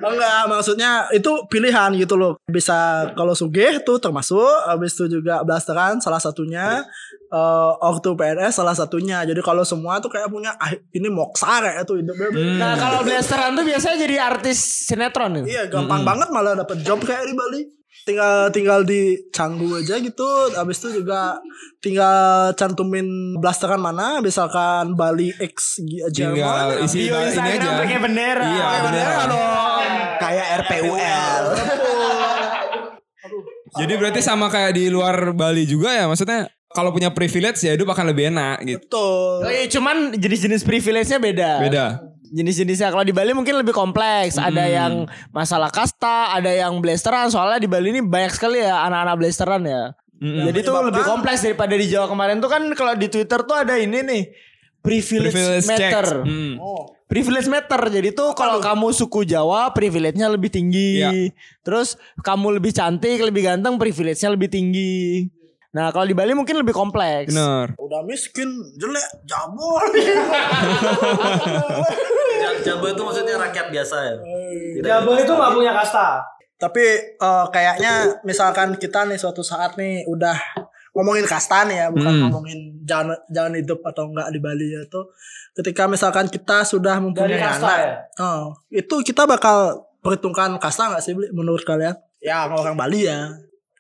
[0.03, 2.35] Oh enggak, maksudnya itu pilihan gitu loh.
[2.49, 6.83] Bisa kalau sugih tuh termasuk, habis itu juga blasteran salah satunya,
[7.31, 9.23] eh ortu PNS salah satunya.
[9.23, 12.22] Jadi kalau semua tuh kayak punya ah, ini moksar ya tuh hidupnya.
[12.31, 15.43] Nah kalau blasteran tuh biasanya jadi artis sinetron nih.
[15.49, 17.61] Iya, gampang banget malah dapet job kayak di Bali.
[18.03, 20.27] Tinggal tinggal di Canggu aja gitu.
[20.59, 21.39] Habis itu juga
[21.79, 26.83] tinggal cantumin blasteran mana, misalkan Bali X Tinggal Jerman.
[26.83, 27.79] isi Bio ini Instagram aja.
[27.79, 28.43] pakai bendera.
[28.43, 29.13] Iya, bendera.
[30.19, 31.43] Kayak RPUL.
[33.73, 37.93] Jadi berarti sama kayak di luar Bali juga ya maksudnya kalau punya privilege ya hidup
[37.93, 38.81] akan lebih enak gitu.
[38.85, 39.45] Betul.
[39.45, 41.51] Oh, iya, cuman jenis-jenis privilege-nya beda.
[41.61, 41.85] Beda.
[42.33, 44.41] Jenis-jenisnya kalau di Bali mungkin lebih kompleks.
[44.41, 47.29] Ada yang masalah kasta, ada yang blasteran.
[47.29, 49.93] Soalnya di Bali ini banyak sekali ya anak-anak blasteran ya.
[50.23, 53.75] Jadi tuh lebih kompleks daripada di Jawa kemarin tuh kan kalau di Twitter tuh ada
[53.75, 54.23] ini nih
[54.79, 56.05] privilege, Privilege meter.
[56.23, 56.53] Hmm.
[57.11, 57.81] Privilege meter.
[57.91, 61.03] Jadi tuh kalau kamu suku Jawa privilege-nya lebih tinggi.
[61.03, 61.11] Iya.
[61.61, 65.29] Terus kamu lebih cantik, lebih ganteng, privilege-nya lebih tinggi.
[65.73, 67.33] Nah, kalau di Bali mungkin lebih kompleks.
[67.33, 67.73] Bener.
[67.75, 68.45] Udah miskin,
[68.75, 69.81] jelek, jabol.
[72.35, 74.13] Ja- Jabo itu maksudnya rakyat biasa ya.
[74.19, 76.19] Tidak Jabal itu nggak punya kasta.
[76.55, 76.83] Tapi
[77.15, 80.35] eh, kayaknya misalkan kita nih suatu saat nih udah
[80.93, 82.21] ngomongin kasta nih ya, bukan Hmm.
[82.27, 85.07] ngomongin jangan jangan hidup atau enggak di Bali ya tuh.
[85.53, 87.91] Ketika misalkan kita sudah mempunyai Dari kasta anak, ya?
[88.19, 89.57] oh, itu kita bakal
[89.99, 91.95] perhitungkan kasta nggak sih menurut kalian?
[92.19, 93.31] Ya orang Bali ya.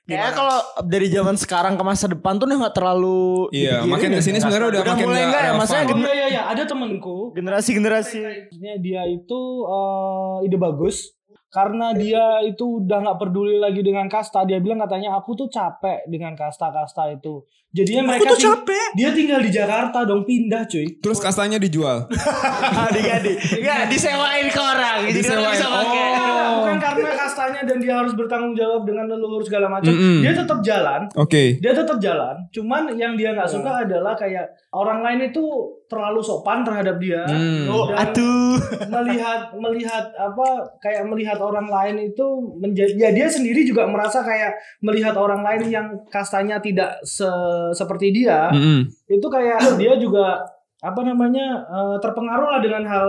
[0.03, 4.19] Kayaknya kalau dari zaman sekarang ke masa depan tuh udah nggak terlalu Iya, makin ya.
[4.19, 6.27] ke sini sebenarnya udah, Udah makin mulai nggak nggak ya, maksudnya Oh gen- iya iya
[6.29, 7.17] iya, ada temenku.
[7.31, 8.19] generasi-generasi.
[8.51, 11.15] Maksudnya dia itu eh, ide bagus
[11.47, 14.43] karena dia itu udah nggak peduli lagi dengan kasta.
[14.43, 17.47] Dia bilang katanya aku tuh capek dengan kasta-kasta itu.
[17.73, 18.89] Jadinya Aku mereka tuh ting- capek.
[18.93, 20.85] Dia tinggal di Jakarta dong pindah cuy.
[21.01, 22.05] Terus kastanya dijual.
[22.85, 23.37] Adik-adik.
[23.57, 24.97] Enggak, disewain ke orang.
[25.03, 25.51] Jadi orang Disewain.
[25.51, 26.05] bisa pakai.
[26.13, 29.89] Bukan, bukan karena kastanya dan dia harus bertanggung jawab dengan leluhur segala macam.
[29.89, 30.21] Mm-mm.
[30.21, 31.01] Dia tetap jalan.
[31.17, 31.57] Oke.
[31.57, 32.35] Dia tetap jalan.
[32.49, 35.41] Cuman yang dia nggak suka adalah kayak orang lain itu
[35.85, 37.21] terlalu sopan terhadap dia.
[37.25, 37.69] Hmm.
[37.69, 38.57] Oh, atuh.
[38.83, 40.45] melihat melihat apa
[40.77, 45.69] kayak melihat orang lain itu menjadi ya dia sendiri juga merasa kayak melihat orang lain
[45.69, 47.29] yang kastanya tidak se-
[47.71, 48.91] seperti dia Mm-mm.
[49.07, 50.43] itu kayak dia juga
[50.83, 53.07] apa namanya eh, terpengaruh lah dengan hal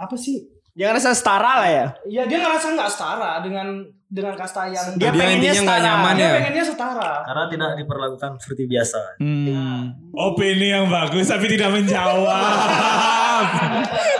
[0.00, 1.86] apa sih Jangan rasa setara lah ya.
[2.08, 5.84] ya dia ngerasa nggak setara dengan dengan kasta yang Dia Dia pengennya setara.
[5.84, 6.32] nyaman dia ya.
[6.40, 9.00] pengennya setara Karena tidak diperlakukan seperti biasa.
[9.20, 9.92] Hmm.
[10.16, 13.44] Opini yang bagus tapi tidak menjawab.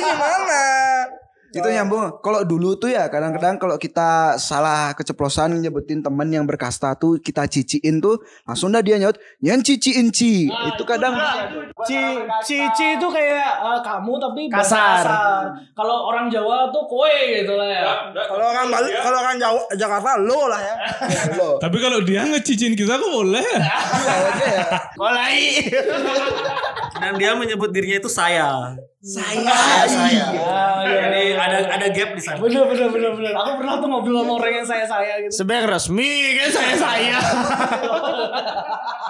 [0.00, 0.79] gimana?
[1.50, 2.22] Itu nyambung.
[2.22, 7.50] Kalau dulu tuh ya kadang-kadang kalau kita salah keceplosan nyebutin temen yang berkasta tuh kita
[7.50, 10.46] ciciin tuh langsung dah dia nyaut yang ciciin ci.
[10.46, 11.18] Itu kadang
[11.80, 11.96] Ci,
[12.44, 15.00] cici itu kayak eh, kamu tapi Kasar.
[15.00, 15.44] kasar.
[15.72, 17.84] Kalau orang Jawa tuh kowe gitu lah ya.
[18.12, 20.74] Kalau orang Bali, kalau orang Jawa, Jakarta lo lah ya.
[21.40, 21.56] lo.
[21.56, 23.48] Tapi kalau dia ngecicin kita kok boleh.
[25.00, 25.66] Mulai.
[27.00, 28.76] Dan dia menyebut dirinya itu saya.
[29.00, 29.48] Saya.
[29.48, 30.24] Saya, saya.
[30.28, 31.40] Ah, iya, Jadi iya.
[31.40, 32.36] ada ada gap di sana.
[32.36, 33.32] Bener bener bener bener.
[33.32, 35.32] Aku pernah tuh ngobrol sama orang yang saya saya gitu.
[35.40, 37.16] Sebenarnya resmi kan saya saya.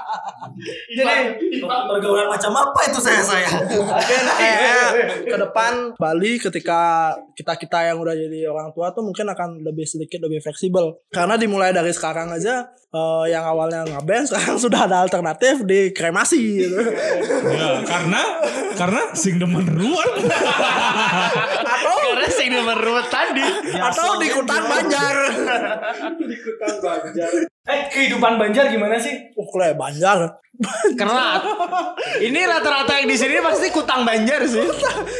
[0.90, 3.48] Jadi Pergaulan macam apa itu saya saya?
[3.70, 4.88] Mungkin eh,
[5.26, 9.86] ke depan Bali ketika kita kita yang udah jadi orang tua tuh mungkin akan lebih
[9.86, 11.00] sedikit lebih fleksibel.
[11.10, 16.40] Karena dimulai dari sekarang aja eh, yang awalnya ngeband sekarang sudah ada alternatif di kremasi
[16.66, 16.78] gitu.
[17.50, 18.22] Ya, karena
[18.74, 20.12] karena sing demen ruang.
[21.60, 23.46] atau Karena sih nomor ruwet tadi.
[23.78, 25.16] atau di Kutan Banjar.
[27.70, 29.30] eh kehidupan Banjar gimana sih?
[29.38, 30.42] Oh, kayak Banjar.
[31.00, 31.40] Kerat.
[32.20, 34.60] Ini rata-rata yang di sini pasti kutang Banjar sih.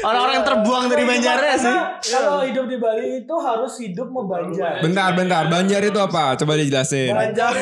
[0.05, 1.77] Orang-orang yang terbuang dari Banjarnya sih.
[2.13, 4.85] Karena Kalau hidup di Bali itu harus hidup membanjar.
[4.85, 5.49] Bentar, bentar.
[5.49, 6.37] Banjar itu apa?
[6.37, 7.17] Coba dijelasin.
[7.17, 7.55] Banjar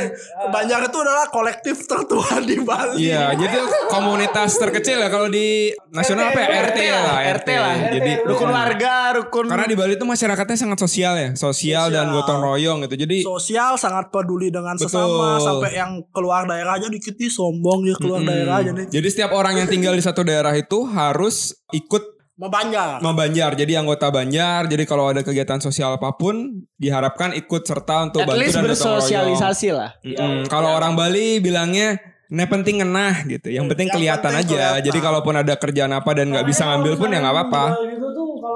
[0.50, 2.98] Banjar itu adalah kolektif tertua di Bali.
[2.98, 3.58] Iya, jadi
[3.92, 6.48] komunitas terkecil ya kalau di nasional apa ya?
[6.72, 7.48] RT lah, RT.
[7.54, 7.74] lah.
[7.94, 12.42] Jadi Rukun warga, rukun karena di Bali itu masyarakatnya sangat sosial ya, sosial, dan gotong
[12.42, 13.06] royong gitu.
[13.06, 15.46] Jadi Sosial sangat peduli dengan sesama Betul.
[15.46, 18.86] sampai yang keluar daerah aja dikit nih sombong dia keluar daerah aja nih.
[18.88, 23.02] jadi setiap orang yang tinggal di satu daerah itu harus ikut Mau Banjar.
[23.02, 23.58] membanjar.
[23.58, 24.70] Jadi anggota Banjar.
[24.70, 28.62] Jadi kalau ada kegiatan sosial apa pun diharapkan ikut serta untuk at bantu least dan
[28.62, 29.90] bersosialisasi lah.
[30.06, 30.46] Mm-mm.
[30.46, 31.98] Kalau orang Bali bilangnya
[32.28, 33.48] Nah penting ngenah gitu.
[33.48, 34.52] Yang penting Yang kelihatan penting aja.
[34.52, 34.84] kelihatan.
[34.84, 37.64] Jadi kalaupun ada kerjaan apa dan nggak bisa ngambil pun ya nggak apa-apa.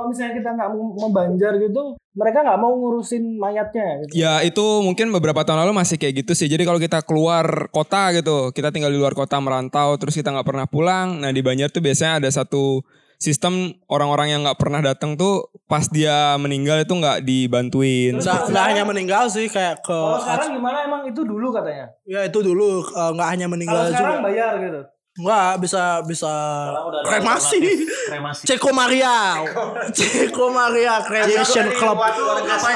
[0.02, 1.82] Kalau kalau misalnya kita nggak mau membanjar gitu,
[2.18, 4.18] mereka nggak mau ngurusin mayatnya gitu.
[4.18, 6.50] Ya itu mungkin beberapa tahun lalu masih kayak gitu sih.
[6.50, 10.42] Jadi kalau kita keluar kota gitu, kita tinggal di luar kota merantau, terus kita nggak
[10.50, 11.22] pernah pulang.
[11.22, 12.82] Nah di Banjar tuh biasanya ada satu
[13.22, 18.18] sistem orang-orang yang nggak pernah datang tuh pas dia meninggal itu nggak dibantuin.
[18.18, 21.94] Nggak, nggak hanya meninggal sih kayak ke Kalau sekarang gimana emang itu dulu katanya.
[22.02, 24.26] ya itu dulu eh, nggak hanya Kalau meninggal sekarang juga.
[24.26, 24.80] bayar gitu.
[25.12, 26.32] Nggak bisa bisa
[26.72, 27.60] udah kremasi.
[28.08, 28.48] Kremasi.
[28.48, 29.44] Ceko Maria.
[29.92, 32.00] Ceko Maria Cremation Club.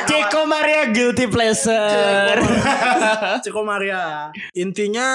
[0.04, 2.36] Ceko Maria guilty pleasure.
[3.40, 4.28] Ceko Maria.
[4.52, 5.08] Intinya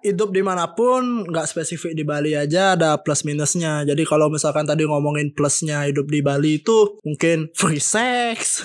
[0.00, 3.84] hidup di mana pun nggak spesifik di Bali aja ada plus minusnya.
[3.84, 8.64] Jadi kalau misalkan tadi ngomongin plusnya hidup di Bali itu mungkin free sex.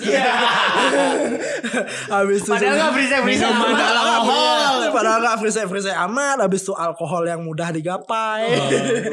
[2.08, 4.76] Habis itu Padahal nggak berisik Minuman amat alkohol.
[4.96, 6.40] Padahal nggak free sex free sex amat.
[6.40, 7.97] Habis itu alkohol yang mudah digapai.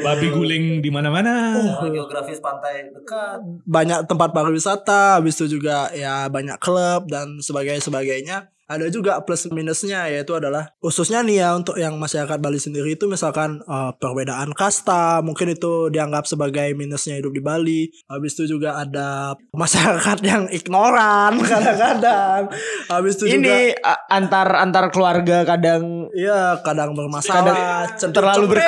[0.06, 1.56] Babi guling di mana-mana.
[1.86, 3.40] Geografis pantai dekat.
[3.66, 8.36] banyak tempat pariwisata, habis itu juga ya banyak klub dan sebagainya sebagainya.
[8.66, 13.06] Ada juga plus minusnya yaitu adalah khususnya nih ya untuk yang masyarakat Bali sendiri itu
[13.06, 17.82] misalkan eh, perbedaan kasta mungkin itu dianggap sebagai minusnya hidup di Bali.
[18.10, 22.50] Habis itu juga ada masyarakat yang ignoran kadang-kadang.
[22.90, 28.60] Habis itu juga Ini a- antar antar keluarga kadang Iya kadang bermasalah, cenderung terlalu ber,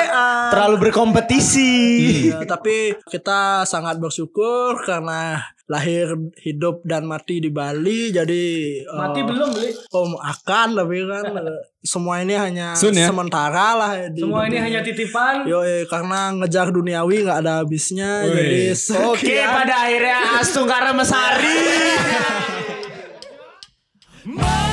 [0.51, 1.75] terlalu berkompetisi.
[2.29, 8.43] Iya, tapi kita sangat bersyukur karena lahir hidup dan mati di Bali jadi
[8.89, 9.69] Mati belum beli.
[9.93, 11.29] oh, akan tapi kan
[11.85, 13.07] semua ini hanya Soon ya?
[13.07, 15.47] sementara lah di Semua ini hanya titipan.
[15.47, 18.35] Yo, eh, karena ngejar duniawi nggak ada habisnya Wih.
[18.35, 18.59] jadi
[19.07, 19.47] Oke, sekian.
[19.53, 20.67] pada akhirnya Astung
[20.97, 21.57] Mesari.